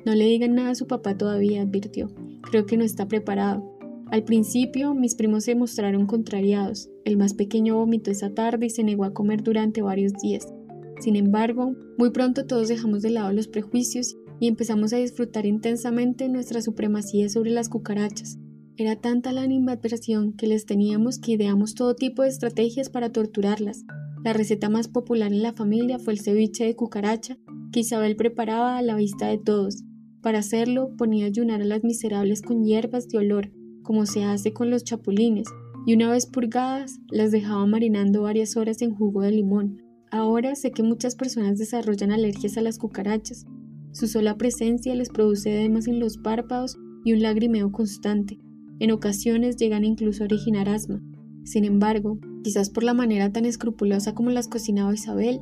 No 0.05 0.13
le 0.13 0.25
digan 0.25 0.55
nada 0.55 0.71
a 0.71 0.75
su 0.75 0.87
papá 0.87 1.17
todavía, 1.17 1.61
advirtió. 1.61 2.11
Creo 2.41 2.65
que 2.65 2.75
no 2.75 2.83
está 2.83 3.07
preparado. 3.07 3.63
Al 4.11 4.25
principio, 4.25 4.93
mis 4.93 5.15
primos 5.15 5.45
se 5.45 5.55
mostraron 5.55 6.05
contrariados. 6.05 6.89
El 7.05 7.15
más 7.15 7.33
pequeño 7.33 7.77
vomitó 7.77 8.11
esa 8.11 8.33
tarde 8.33 8.65
y 8.65 8.69
se 8.71 8.83
negó 8.83 9.05
a 9.05 9.13
comer 9.13 9.41
durante 9.41 9.81
varios 9.81 10.11
días. 10.21 10.53
Sin 10.99 11.15
embargo, 11.15 11.75
muy 11.97 12.09
pronto 12.09 12.45
todos 12.45 12.67
dejamos 12.67 13.01
de 13.01 13.11
lado 13.11 13.31
los 13.31 13.47
prejuicios 13.47 14.17
y 14.41 14.47
empezamos 14.47 14.91
a 14.91 14.97
disfrutar 14.97 15.45
intensamente 15.45 16.27
nuestra 16.27 16.61
supremacía 16.61 17.29
sobre 17.29 17.51
las 17.51 17.69
cucarachas. 17.69 18.37
Era 18.75 18.97
tanta 18.97 19.31
la 19.31 19.43
animadversión 19.43 20.33
que 20.33 20.47
les 20.47 20.65
teníamos 20.65 21.19
que 21.19 21.33
ideamos 21.33 21.75
todo 21.75 21.95
tipo 21.95 22.23
de 22.23 22.29
estrategias 22.29 22.89
para 22.89 23.11
torturarlas. 23.11 23.85
La 24.23 24.33
receta 24.33 24.69
más 24.69 24.89
popular 24.89 25.31
en 25.31 25.41
la 25.41 25.53
familia 25.53 25.97
fue 25.97 26.13
el 26.13 26.19
ceviche 26.19 26.65
de 26.65 26.75
cucaracha 26.75 27.37
que 27.71 27.81
Isabel 27.81 28.17
preparaba 28.17 28.77
a 28.77 28.81
la 28.81 28.95
vista 28.95 29.27
de 29.27 29.37
todos. 29.37 29.83
Para 30.21 30.39
hacerlo 30.39 30.89
ponía 30.97 31.25
a 31.25 31.27
ayunar 31.27 31.61
a 31.61 31.65
las 31.65 31.83
miserables 31.83 32.41
con 32.41 32.65
hierbas 32.65 33.07
de 33.07 33.19
olor, 33.19 33.51
como 33.81 34.05
se 34.05 34.25
hace 34.25 34.51
con 34.51 34.69
los 34.69 34.83
chapulines, 34.83 35.47
y 35.85 35.93
una 35.93 36.11
vez 36.11 36.25
purgadas 36.25 36.99
las 37.09 37.31
dejaba 37.31 37.65
marinando 37.65 38.23
varias 38.23 38.57
horas 38.57 38.81
en 38.81 38.93
jugo 38.93 39.21
de 39.21 39.31
limón. 39.31 39.81
Ahora 40.11 40.55
sé 40.55 40.71
que 40.71 40.83
muchas 40.83 41.15
personas 41.15 41.57
desarrollan 41.57 42.11
alergias 42.11 42.57
a 42.57 42.61
las 42.61 42.77
cucarachas. 42.77 43.45
Su 43.91 44.07
sola 44.07 44.37
presencia 44.37 44.93
les 44.95 45.09
produce 45.09 45.55
edemas 45.55 45.87
en 45.87 45.99
los 45.99 46.17
párpados 46.17 46.77
y 47.05 47.13
un 47.13 47.21
lagrimeo 47.21 47.71
constante. 47.71 48.37
En 48.79 48.91
ocasiones 48.91 49.55
llegan 49.55 49.85
incluso 49.85 50.23
a 50.23 50.25
originar 50.25 50.67
asma. 50.67 51.01
Sin 51.43 51.63
embargo, 51.63 52.19
quizás 52.43 52.69
por 52.69 52.83
la 52.83 52.93
manera 52.93 53.31
tan 53.31 53.45
escrupulosa 53.45 54.13
como 54.13 54.29
las 54.29 54.47
cocinaba 54.47 54.93
Isabel, 54.93 55.41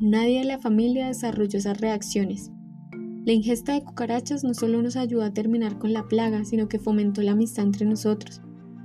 nadie 0.00 0.40
de 0.40 0.44
la 0.44 0.58
familia 0.58 1.08
desarrolló 1.08 1.58
esas 1.58 1.80
reacciones. 1.80 2.50
La 3.24 3.32
ingesta 3.32 3.72
de 3.72 3.82
cucarachas 3.82 4.44
no 4.44 4.54
solo 4.54 4.80
nos 4.82 4.96
ayudó 4.96 5.24
a 5.24 5.34
terminar 5.34 5.78
con 5.78 5.92
la 5.92 6.06
plaga, 6.06 6.44
sino 6.44 6.68
que 6.68 6.78
fomentó 6.78 7.22
la 7.22 7.32
amistad 7.32 7.64
entre 7.64 7.84
nosotros. 7.84 8.40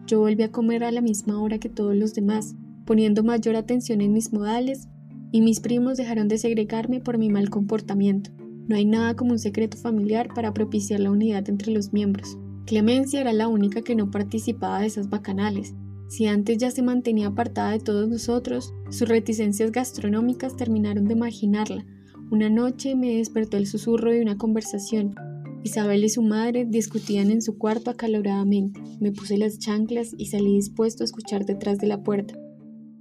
Yo 0.07 0.19
volví 0.19 0.41
a 0.41 0.51
comer 0.51 0.83
a 0.83 0.91
la 0.91 1.01
misma 1.01 1.39
hora 1.39 1.59
que 1.59 1.69
todos 1.69 1.95
los 1.95 2.15
demás, 2.15 2.55
poniendo 2.85 3.23
mayor 3.23 3.55
atención 3.55 4.01
en 4.01 4.13
mis 4.13 4.33
modales, 4.33 4.87
y 5.31 5.41
mis 5.41 5.59
primos 5.59 5.97
dejaron 5.97 6.27
de 6.27 6.37
segregarme 6.37 6.99
por 6.99 7.17
mi 7.17 7.29
mal 7.29 7.49
comportamiento. 7.49 8.31
No 8.67 8.75
hay 8.75 8.85
nada 8.85 9.15
como 9.15 9.31
un 9.31 9.39
secreto 9.39 9.77
familiar 9.77 10.29
para 10.33 10.53
propiciar 10.53 10.99
la 10.99 11.11
unidad 11.11 11.47
entre 11.47 11.71
los 11.71 11.93
miembros. 11.93 12.37
Clemencia 12.65 13.21
era 13.21 13.33
la 13.33 13.47
única 13.47 13.81
que 13.81 13.95
no 13.95 14.11
participaba 14.11 14.79
de 14.79 14.87
esas 14.87 15.09
bacanales. 15.09 15.73
Si 16.11 16.27
antes 16.27 16.57
ya 16.57 16.69
se 16.71 16.81
mantenía 16.81 17.27
apartada 17.27 17.71
de 17.71 17.79
todos 17.79 18.09
nosotros, 18.09 18.73
sus 18.89 19.07
reticencias 19.07 19.71
gastronómicas 19.71 20.57
terminaron 20.57 21.05
de 21.05 21.15
marginarla, 21.15 21.85
una 22.29 22.49
noche 22.49 22.95
me 22.95 23.15
despertó 23.15 23.55
el 23.55 23.65
susurro 23.65 24.11
de 24.11 24.21
una 24.21 24.37
conversación. 24.37 25.15
Isabel 25.63 26.03
y 26.03 26.09
su 26.09 26.21
madre 26.21 26.65
discutían 26.65 27.31
en 27.31 27.41
su 27.41 27.57
cuarto 27.57 27.89
acaloradamente. 27.89 28.81
Me 28.99 29.13
puse 29.13 29.37
las 29.37 29.57
chanclas 29.57 30.11
y 30.17 30.25
salí 30.25 30.55
dispuesto 30.55 31.03
a 31.03 31.05
escuchar 31.05 31.45
detrás 31.45 31.77
de 31.77 31.87
la 31.87 32.03
puerta. 32.03 32.37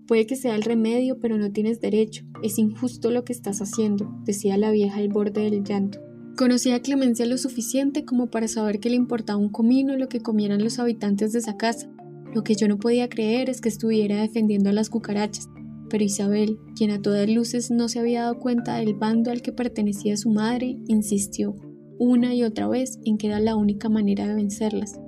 Puede 0.06 0.26
que 0.26 0.36
sea 0.36 0.54
el 0.54 0.62
remedio, 0.62 1.18
pero 1.18 1.36
no 1.36 1.50
tienes 1.50 1.80
derecho. 1.80 2.24
Es 2.44 2.60
injusto 2.60 3.10
lo 3.10 3.24
que 3.24 3.32
estás 3.32 3.60
haciendo, 3.60 4.08
decía 4.24 4.56
la 4.56 4.70
vieja 4.70 4.98
al 4.98 5.08
borde 5.08 5.50
del 5.50 5.64
llanto. 5.64 5.98
Conocía 6.36 6.76
a 6.76 6.80
Clemencia 6.80 7.26
lo 7.26 7.38
suficiente 7.38 8.04
como 8.04 8.30
para 8.30 8.46
saber 8.46 8.78
que 8.78 8.88
le 8.88 8.94
importaba 8.94 9.36
un 9.36 9.48
comino 9.48 9.96
lo 9.96 10.08
que 10.08 10.20
comieran 10.20 10.62
los 10.62 10.78
habitantes 10.78 11.32
de 11.32 11.40
esa 11.40 11.56
casa. 11.56 11.90
Lo 12.34 12.44
que 12.44 12.54
yo 12.54 12.68
no 12.68 12.78
podía 12.78 13.08
creer 13.08 13.50
es 13.50 13.60
que 13.60 13.68
estuviera 13.68 14.20
defendiendo 14.20 14.70
a 14.70 14.72
las 14.72 14.88
cucarachas, 14.88 15.48
pero 15.88 16.04
Isabel, 16.04 16.58
quien 16.76 16.92
a 16.92 17.02
todas 17.02 17.28
luces 17.28 17.70
no 17.70 17.88
se 17.88 17.98
había 17.98 18.22
dado 18.22 18.38
cuenta 18.38 18.76
del 18.76 18.94
bando 18.94 19.30
al 19.30 19.42
que 19.42 19.52
pertenecía 19.52 20.16
su 20.16 20.30
madre, 20.30 20.78
insistió 20.86 21.56
una 21.98 22.34
y 22.34 22.44
otra 22.44 22.68
vez 22.68 22.98
en 23.04 23.18
que 23.18 23.26
era 23.26 23.40
la 23.40 23.56
única 23.56 23.88
manera 23.88 24.26
de 24.26 24.34
vencerlas. 24.34 24.98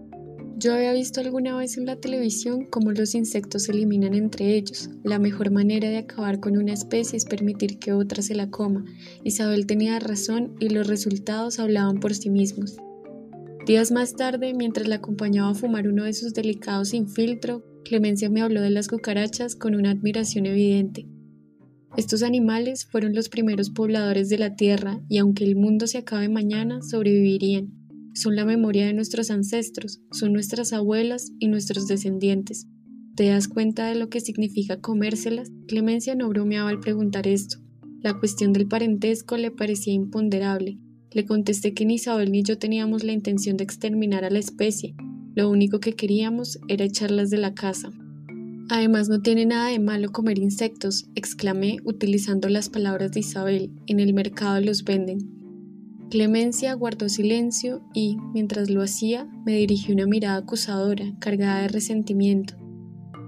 Yo 0.58 0.74
había 0.74 0.92
visto 0.92 1.20
alguna 1.20 1.56
vez 1.56 1.78
en 1.78 1.87
la 1.87 1.96
televisión 1.96 2.66
cómo 2.70 2.92
los 2.92 3.14
insectos 3.14 3.64
se 3.64 3.72
eliminan 3.72 4.14
entre 4.14 4.54
ellos. 4.54 4.90
La 5.02 5.18
mejor 5.18 5.50
manera 5.50 5.88
de 5.88 5.96
acabar 5.96 6.38
con 6.38 6.56
una 6.56 6.72
especie 6.72 7.16
es 7.16 7.24
permitir 7.24 7.78
que 7.78 7.92
otra 7.92 8.22
se 8.22 8.35
la 8.35 8.50
coma. 8.50 8.85
Isabel 9.24 9.66
tenía 9.66 9.98
razón 9.98 10.54
y 10.61 10.68
los 10.68 10.87
resultados 10.87 11.58
hablaban 11.58 11.98
por 11.98 12.14
sí 12.14 12.30
mismos. 12.30 12.76
Días 13.66 13.92
más 13.92 14.16
tarde, 14.16 14.55
mientras 14.55 14.88
la 14.88 14.96
acompañaba 14.96 15.51
a 15.51 15.55
fumar 15.55 15.87
uno 15.87 16.03
de 16.03 16.12
sus 16.14 16.35
delicados 16.35 16.88
sin 16.88 17.09
filtro, 17.09 17.64
Clemencia 17.85 18.29
me 18.29 18.40
habló 18.40 18.61
de 18.61 18.70
las 18.70 18.88
cucarachas 18.88 19.55
con 19.55 19.77
una 19.77 19.92
admiración 19.92 20.46
evidente. 20.46 21.07
Estos 21.96 22.25
animales 22.25 22.87
fueron 22.87 23.14
los 23.14 23.29
primeros 23.29 23.70
pobladores 23.70 24.29
de 24.29 24.38
la 24.38 24.57
Tierra 24.57 25.01
y 25.09 25.18
aunque 25.18 25.44
el 25.44 25.55
mundo 25.55 25.87
se 25.87 25.98
acabe 25.98 26.29
mañana, 26.29 26.83
sobrevivirían. 26.83 27.72
Son 28.14 28.35
la 28.35 28.44
memoria 28.44 28.87
de 28.87 28.94
nuestros 28.94 29.31
ancestros, 29.31 30.01
son 30.11 30.33
nuestras 30.33 30.72
abuelas 30.72 31.31
y 31.38 31.46
nuestros 31.46 31.87
descendientes. 31.87 32.66
¿Te 33.14 33.29
das 33.29 33.46
cuenta 33.46 33.87
de 33.87 33.94
lo 33.94 34.09
que 34.09 34.20
significa 34.20 34.81
comérselas? 34.81 35.53
Clemencia 35.68 36.16
no 36.16 36.29
bromeaba 36.29 36.70
al 36.70 36.81
preguntar 36.81 37.29
esto. 37.29 37.59
La 38.01 38.18
cuestión 38.18 38.53
del 38.53 38.66
parentesco 38.66 39.37
le 39.37 39.53
parecía 39.53 39.92
imponderable. 39.92 40.79
Le 41.14 41.25
contesté 41.27 41.75
que 41.75 41.85
ni 41.85 41.94
Isabel 41.94 42.33
ni 42.33 42.42
yo 42.42 42.59
teníamos 42.59 43.05
la 43.05 43.12
intención 43.12 43.57
de 43.57 43.64
exterminar 43.64 44.25
a 44.25 44.31
la 44.31 44.38
especie, 44.38 44.94
lo 45.35 45.48
único 45.48 45.81
que 45.81 45.94
queríamos 45.94 46.59
era 46.68 46.85
echarlas 46.85 47.31
de 47.31 47.38
la 47.38 47.55
casa. 47.55 47.90
Además 48.68 49.09
no 49.09 49.22
tiene 49.22 49.46
nada 49.46 49.68
de 49.68 49.79
malo 49.79 50.12
comer 50.12 50.38
insectos, 50.38 51.07
exclamé 51.14 51.79
utilizando 51.85 52.48
las 52.48 52.68
palabras 52.68 53.12
de 53.12 53.20
Isabel. 53.20 53.70
En 53.87 53.98
el 53.98 54.12
mercado 54.12 54.61
los 54.61 54.85
venden. 54.85 55.18
Clemencia 56.11 56.75
guardó 56.75 57.09
silencio 57.09 57.83
y, 57.94 58.18
mientras 58.35 58.68
lo 58.68 58.83
hacía, 58.83 59.27
me 59.46 59.57
dirigió 59.57 59.94
una 59.94 60.07
mirada 60.07 60.37
acusadora, 60.37 61.14
cargada 61.18 61.62
de 61.62 61.68
resentimiento. 61.68 62.55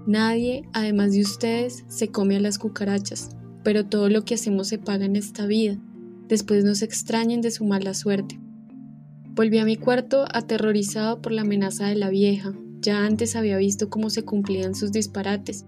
Nadie, 0.05 0.61
además 0.73 1.13
de 1.13 1.21
ustedes, 1.21 1.85
se 1.87 2.09
come 2.09 2.35
a 2.35 2.39
las 2.39 2.59
cucarachas, 2.59 3.29
pero 3.63 3.87
todo 3.87 4.09
lo 4.09 4.23
que 4.23 4.35
hacemos 4.35 4.67
se 4.67 4.77
paga 4.77 5.05
en 5.05 5.15
esta 5.15 5.47
vida. 5.47 5.79
Después 6.27 6.63
no 6.63 6.75
se 6.75 6.85
extrañen 6.85 7.41
de 7.41 7.51
su 7.51 7.65
mala 7.65 7.93
suerte. 7.93 8.39
Volví 9.35 9.57
a 9.59 9.65
mi 9.65 9.75
cuarto 9.75 10.25
aterrorizado 10.31 11.21
por 11.21 11.31
la 11.31 11.41
amenaza 11.41 11.87
de 11.87 11.95
la 11.95 12.09
vieja. 12.09 12.53
Ya 12.79 13.05
antes 13.05 13.35
había 13.35 13.57
visto 13.57 13.89
cómo 13.89 14.09
se 14.09 14.23
cumplían 14.23 14.75
sus 14.75 14.91
disparates. 14.91 15.65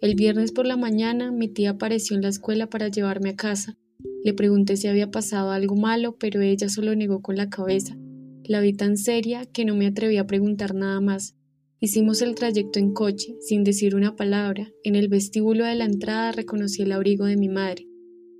El 0.00 0.14
viernes 0.14 0.52
por 0.52 0.66
la 0.66 0.76
mañana 0.76 1.30
mi 1.32 1.48
tía 1.48 1.70
apareció 1.70 2.16
en 2.16 2.22
la 2.22 2.28
escuela 2.28 2.68
para 2.68 2.88
llevarme 2.88 3.30
a 3.30 3.36
casa. 3.36 3.76
Le 4.24 4.34
pregunté 4.34 4.76
si 4.76 4.88
había 4.88 5.10
pasado 5.10 5.50
algo 5.50 5.76
malo, 5.76 6.16
pero 6.18 6.40
ella 6.40 6.68
solo 6.68 6.94
negó 6.96 7.22
con 7.22 7.36
la 7.36 7.48
cabeza. 7.48 7.96
La 8.44 8.60
vi 8.60 8.72
tan 8.72 8.96
seria 8.96 9.46
que 9.46 9.64
no 9.64 9.74
me 9.74 9.86
atreví 9.86 10.16
a 10.16 10.26
preguntar 10.26 10.74
nada 10.74 11.00
más. 11.00 11.35
Hicimos 11.78 12.22
el 12.22 12.34
trayecto 12.34 12.78
en 12.78 12.94
coche, 12.94 13.36
sin 13.40 13.62
decir 13.62 13.94
una 13.94 14.16
palabra. 14.16 14.72
En 14.82 14.94
el 14.94 15.08
vestíbulo 15.08 15.66
de 15.66 15.74
la 15.74 15.84
entrada 15.84 16.32
reconocí 16.32 16.80
el 16.80 16.92
abrigo 16.92 17.26
de 17.26 17.36
mi 17.36 17.50
madre. 17.50 17.86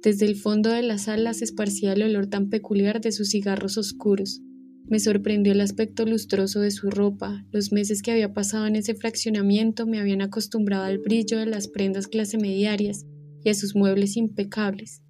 Desde 0.02 0.24
el 0.24 0.36
fondo 0.36 0.70
de 0.70 0.82
la 0.82 0.96
sala 0.96 1.34
se 1.34 1.44
esparcía 1.44 1.92
el 1.92 2.02
olor 2.02 2.28
tan 2.28 2.48
peculiar 2.48 3.02
de 3.02 3.12
sus 3.12 3.28
cigarros 3.28 3.76
oscuros. 3.76 4.40
Me 4.88 5.00
sorprendió 5.00 5.52
el 5.52 5.60
aspecto 5.60 6.06
lustroso 6.06 6.60
de 6.60 6.70
su 6.70 6.88
ropa. 6.88 7.44
Los 7.52 7.72
meses 7.72 8.00
que 8.00 8.12
había 8.12 8.32
pasado 8.32 8.66
en 8.66 8.76
ese 8.76 8.94
fraccionamiento 8.94 9.86
me 9.86 10.00
habían 10.00 10.22
acostumbrado 10.22 10.84
al 10.84 10.98
brillo 10.98 11.38
de 11.38 11.46
las 11.46 11.68
prendas 11.68 12.06
clase 12.06 12.38
mediarias 12.38 13.04
y 13.44 13.50
a 13.50 13.54
sus 13.54 13.76
muebles 13.76 14.16
impecables. 14.16 15.02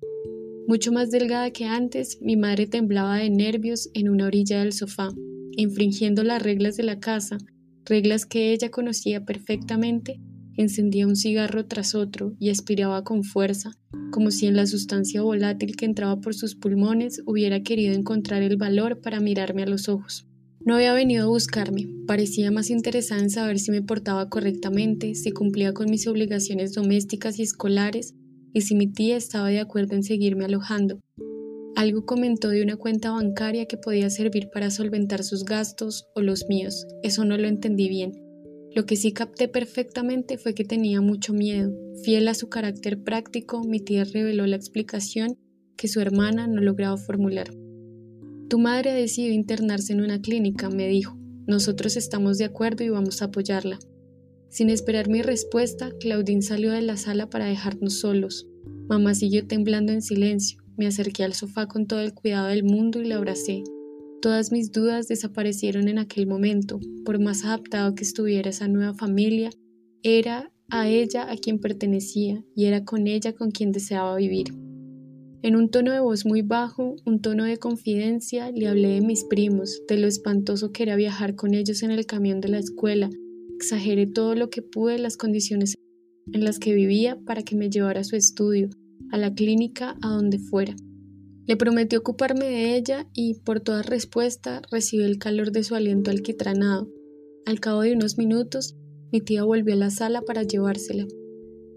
Mucho 0.67 0.91
más 0.91 1.12
delgada 1.12 1.53
que 1.53 1.67
antes, 1.67 2.19
mi 2.21 2.37
madre 2.37 2.67
temblaba 2.67 3.19
de 3.19 3.31
nervios 3.31 3.89
en 3.95 4.09
una 4.09 4.27
orilla 4.27 4.59
del 4.59 4.73
sofá, 4.73 5.11
infringiendo 5.53 6.25
las 6.25 6.43
reglas 6.43 6.77
de 6.77 6.83
la 6.83 6.99
casa 6.99 7.39
reglas 7.87 8.27
que 8.27 8.53
ella 8.53 8.70
conocía 8.70 9.25
perfectamente, 9.25 10.20
encendía 10.57 11.07
un 11.07 11.16
cigarro 11.16 11.66
tras 11.66 11.94
otro 11.94 12.35
y 12.38 12.51
aspiraba 12.51 13.05
con 13.05 13.25
fuerza, 13.25 13.72
como 14.11 14.31
si 14.31 14.46
en 14.46 14.57
la 14.57 14.66
sustancia 14.66 15.22
volátil 15.22 15.77
que 15.77 15.85
entraba 15.85 16.20
por 16.20 16.35
sus 16.35 16.55
pulmones 16.55 17.22
hubiera 17.27 17.62
querido 17.62 17.94
encontrar 17.94 18.42
el 18.42 18.57
valor 18.57 19.01
para 19.01 19.20
mirarme 19.20 19.62
a 19.62 19.66
los 19.66 19.88
ojos. 19.88 20.27
No 20.64 20.75
había 20.75 20.94
venido 20.94 21.25
a 21.25 21.29
buscarme, 21.29 21.87
parecía 22.07 22.51
más 22.51 22.70
interesada 22.70 23.22
en 23.22 23.31
saber 23.31 23.59
si 23.61 23.70
me 23.70 23.83
portaba 23.83 24.29
correctamente, 24.29 25.14
si 25.14 25.31
cumplía 25.31 25.72
con 25.72 25.88
mis 25.88 26.09
obligaciones 26.09 26.72
domésticas 26.75 27.38
y 27.38 27.42
escolares, 27.42 28.14
y 28.53 28.62
si 28.62 28.75
mi 28.75 28.88
tía 28.88 29.16
estaba 29.16 29.49
de 29.49 29.61
acuerdo 29.61 29.94
en 29.94 30.03
seguirme 30.03 30.44
alojando. 30.44 30.99
Algo 31.77 32.07
comentó 32.07 32.49
de 32.49 32.62
una 32.62 32.77
cuenta 32.77 33.11
bancaria 33.11 33.67
que 33.67 33.77
podía 33.77 34.09
servir 34.09 34.49
para 34.51 34.71
solventar 34.71 35.23
sus 35.23 35.45
gastos 35.45 36.09
o 36.15 36.23
los 36.23 36.49
míos. 36.49 36.87
Eso 37.03 37.27
no 37.27 37.37
lo 37.37 37.47
entendí 37.49 37.91
bien. 37.91 38.12
Lo 38.75 38.87
que 38.87 38.97
sí 38.97 39.12
capté 39.12 39.47
perfectamente 39.47 40.39
fue 40.39 40.55
que 40.55 40.65
tenía 40.65 41.03
mucho 41.03 41.35
miedo. 41.35 41.77
Fiel 42.03 42.29
a 42.29 42.35
su 42.35 42.49
carácter 42.49 43.03
práctico, 43.03 43.62
mi 43.62 43.79
tía 43.79 44.05
reveló 44.05 44.47
la 44.47 44.57
explicación 44.57 45.37
que 45.77 45.87
su 45.87 46.01
hermana 46.01 46.47
no 46.47 46.62
lograba 46.62 46.97
formular. 46.97 47.51
Tu 48.49 48.59
madre 48.59 48.93
ha 48.93 48.95
decidido 48.95 49.35
internarse 49.35 49.93
en 49.93 50.01
una 50.01 50.23
clínica, 50.23 50.71
me 50.71 50.89
dijo. 50.89 51.19
Nosotros 51.47 51.99
estamos 51.99 52.39
de 52.39 52.47
acuerdo 52.47 52.85
y 52.85 52.89
vamos 52.89 53.21
a 53.21 53.27
apoyarla. 53.27 53.79
Sin 54.49 54.71
esperar 54.71 55.11
mi 55.11 55.21
respuesta, 55.21 55.93
Claudine 56.01 56.41
salió 56.41 56.73
de 56.73 56.81
la 56.81 56.97
sala 56.97 57.29
para 57.29 57.45
dejarnos 57.45 58.01
solos. 58.01 58.49
Mamá 58.89 59.15
siguió 59.15 59.47
temblando 59.47 59.93
en 59.93 60.01
silencio. 60.01 60.65
Me 60.77 60.87
acerqué 60.87 61.25
al 61.25 61.35
sofá 61.35 61.67
con 61.67 61.87
todo 61.87 62.01
el 62.01 62.15
cuidado 62.15 62.49
del 62.49 62.65
mundo 62.65 63.01
y 63.01 63.07
la 63.07 63.17
abracé. 63.17 63.65
Todas 64.23 64.51
mis 64.51 64.73
dudas 64.73 65.09
desaparecieron 65.09 65.89
en 65.89 65.99
aquel 65.99 66.27
momento. 66.27 66.81
Por 67.05 67.21
más 67.21 67.45
adaptado 67.45 67.95
que 67.95 68.03
estuviera 68.03 68.51
esa 68.51 68.67
nueva 68.69 68.95
familia, 68.95 69.51
era 70.03 70.53
a 70.69 70.89
ella 70.89 71.31
a 71.31 71.37
quien 71.37 71.59
pertenecía 71.59 72.43
y 72.55 72.65
era 72.65 72.85
con 72.85 73.07
ella 73.07 73.35
con 73.35 73.51
quien 73.51 73.73
deseaba 73.73 74.17
vivir. 74.17 74.49
En 75.43 75.55
un 75.55 75.71
tono 75.71 75.93
de 75.93 76.01
voz 76.01 76.27
muy 76.27 76.43
bajo, 76.43 76.97
un 77.05 77.21
tono 77.21 77.45
de 77.45 77.59
confidencia, 77.59 78.51
le 78.51 78.67
hablé 78.67 78.89
de 78.89 79.01
mis 79.01 79.23
primos, 79.25 79.81
de 79.87 79.97
lo 79.97 80.09
espantoso 80.09 80.73
que 80.73 80.83
era 80.83 80.97
viajar 80.97 81.37
con 81.37 81.55
ellos 81.55 81.83
en 81.83 81.93
el 81.93 82.05
camión 82.07 82.41
de 82.41 82.49
la 82.49 82.59
escuela. 82.59 83.11
Exageré 83.55 84.07
todo 84.07 84.35
lo 84.35 84.51
que 84.51 84.62
pude 84.62 84.99
las 84.99 85.17
condiciones 85.17 85.77
en 86.33 86.45
las 86.45 86.59
que 86.59 86.75
vivía 86.75 87.17
para 87.25 87.43
que 87.43 87.55
me 87.55 87.71
llevara 87.71 88.01
a 88.01 88.05
su 88.05 88.17
estudio, 88.17 88.71
a 89.11 89.19
la 89.19 89.35
clínica, 89.35 89.97
a 90.03 90.09
donde 90.09 90.38
fuera. 90.38 90.75
Le 91.47 91.57
prometí 91.57 91.95
ocuparme 91.97 92.47
de 92.47 92.77
ella 92.77 93.07
y, 93.14 93.35
por 93.35 93.61
toda 93.61 93.83
respuesta, 93.83 94.62
recibí 94.71 95.05
el 95.05 95.19
calor 95.19 95.53
de 95.53 95.62
su 95.62 95.77
aliento 95.77 96.11
alquitranado. 96.11 96.88
Al 97.45 97.61
cabo 97.61 97.83
de 97.83 97.92
unos 97.92 98.19
minutos, 98.19 98.77
mi 99.12 99.21
tía 99.21 99.45
volvió 99.45 99.75
a 99.75 99.77
la 99.77 99.90
sala 99.90 100.23
para 100.23 100.42
llevársela. 100.42 101.07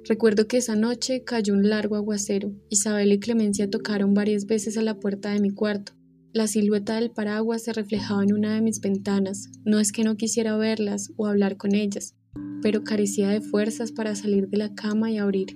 Recuerdo 0.05 0.47
que 0.47 0.57
esa 0.57 0.75
noche 0.75 1.23
cayó 1.23 1.53
un 1.53 1.69
largo 1.69 1.95
aguacero. 1.95 2.51
Isabel 2.69 3.11
y 3.11 3.19
Clemencia 3.19 3.69
tocaron 3.69 4.15
varias 4.15 4.47
veces 4.47 4.77
a 4.77 4.81
la 4.81 4.99
puerta 4.99 5.31
de 5.31 5.39
mi 5.39 5.51
cuarto. 5.51 5.93
La 6.33 6.47
silueta 6.47 6.95
del 6.95 7.11
paraguas 7.11 7.63
se 7.63 7.73
reflejaba 7.73 8.23
en 8.23 8.33
una 8.33 8.55
de 8.55 8.61
mis 8.61 8.81
ventanas. 8.81 9.51
No 9.65 9.79
es 9.79 9.91
que 9.91 10.03
no 10.03 10.15
quisiera 10.15 10.57
verlas 10.57 11.11
o 11.17 11.27
hablar 11.27 11.57
con 11.57 11.75
ellas, 11.75 12.15
pero 12.63 12.83
carecía 12.83 13.29
de 13.29 13.41
fuerzas 13.41 13.91
para 13.91 14.15
salir 14.15 14.47
de 14.47 14.57
la 14.57 14.73
cama 14.73 15.11
y 15.11 15.17
abrir. 15.17 15.55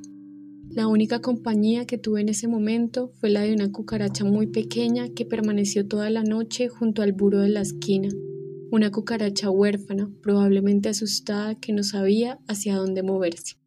La 0.75 0.87
única 0.87 1.21
compañía 1.21 1.85
que 1.85 1.99
tuve 1.99 2.21
en 2.21 2.29
ese 2.29 2.47
momento 2.47 3.11
fue 3.19 3.29
la 3.29 3.41
de 3.41 3.53
una 3.53 3.71
cucaracha 3.71 4.25
muy 4.25 4.47
pequeña 4.47 5.07
que 5.09 5.23
permaneció 5.23 5.87
toda 5.87 6.09
la 6.09 6.23
noche 6.23 6.67
junto 6.67 7.03
al 7.03 7.13
buro 7.13 7.41
de 7.41 7.49
la 7.49 7.61
esquina. 7.61 8.09
Una 8.71 8.89
cucaracha 8.89 9.51
huérfana, 9.51 10.09
probablemente 10.23 10.89
asustada 10.89 11.53
que 11.53 11.73
no 11.73 11.83
sabía 11.83 12.39
hacia 12.47 12.75
dónde 12.75 13.03
moverse. 13.03 13.57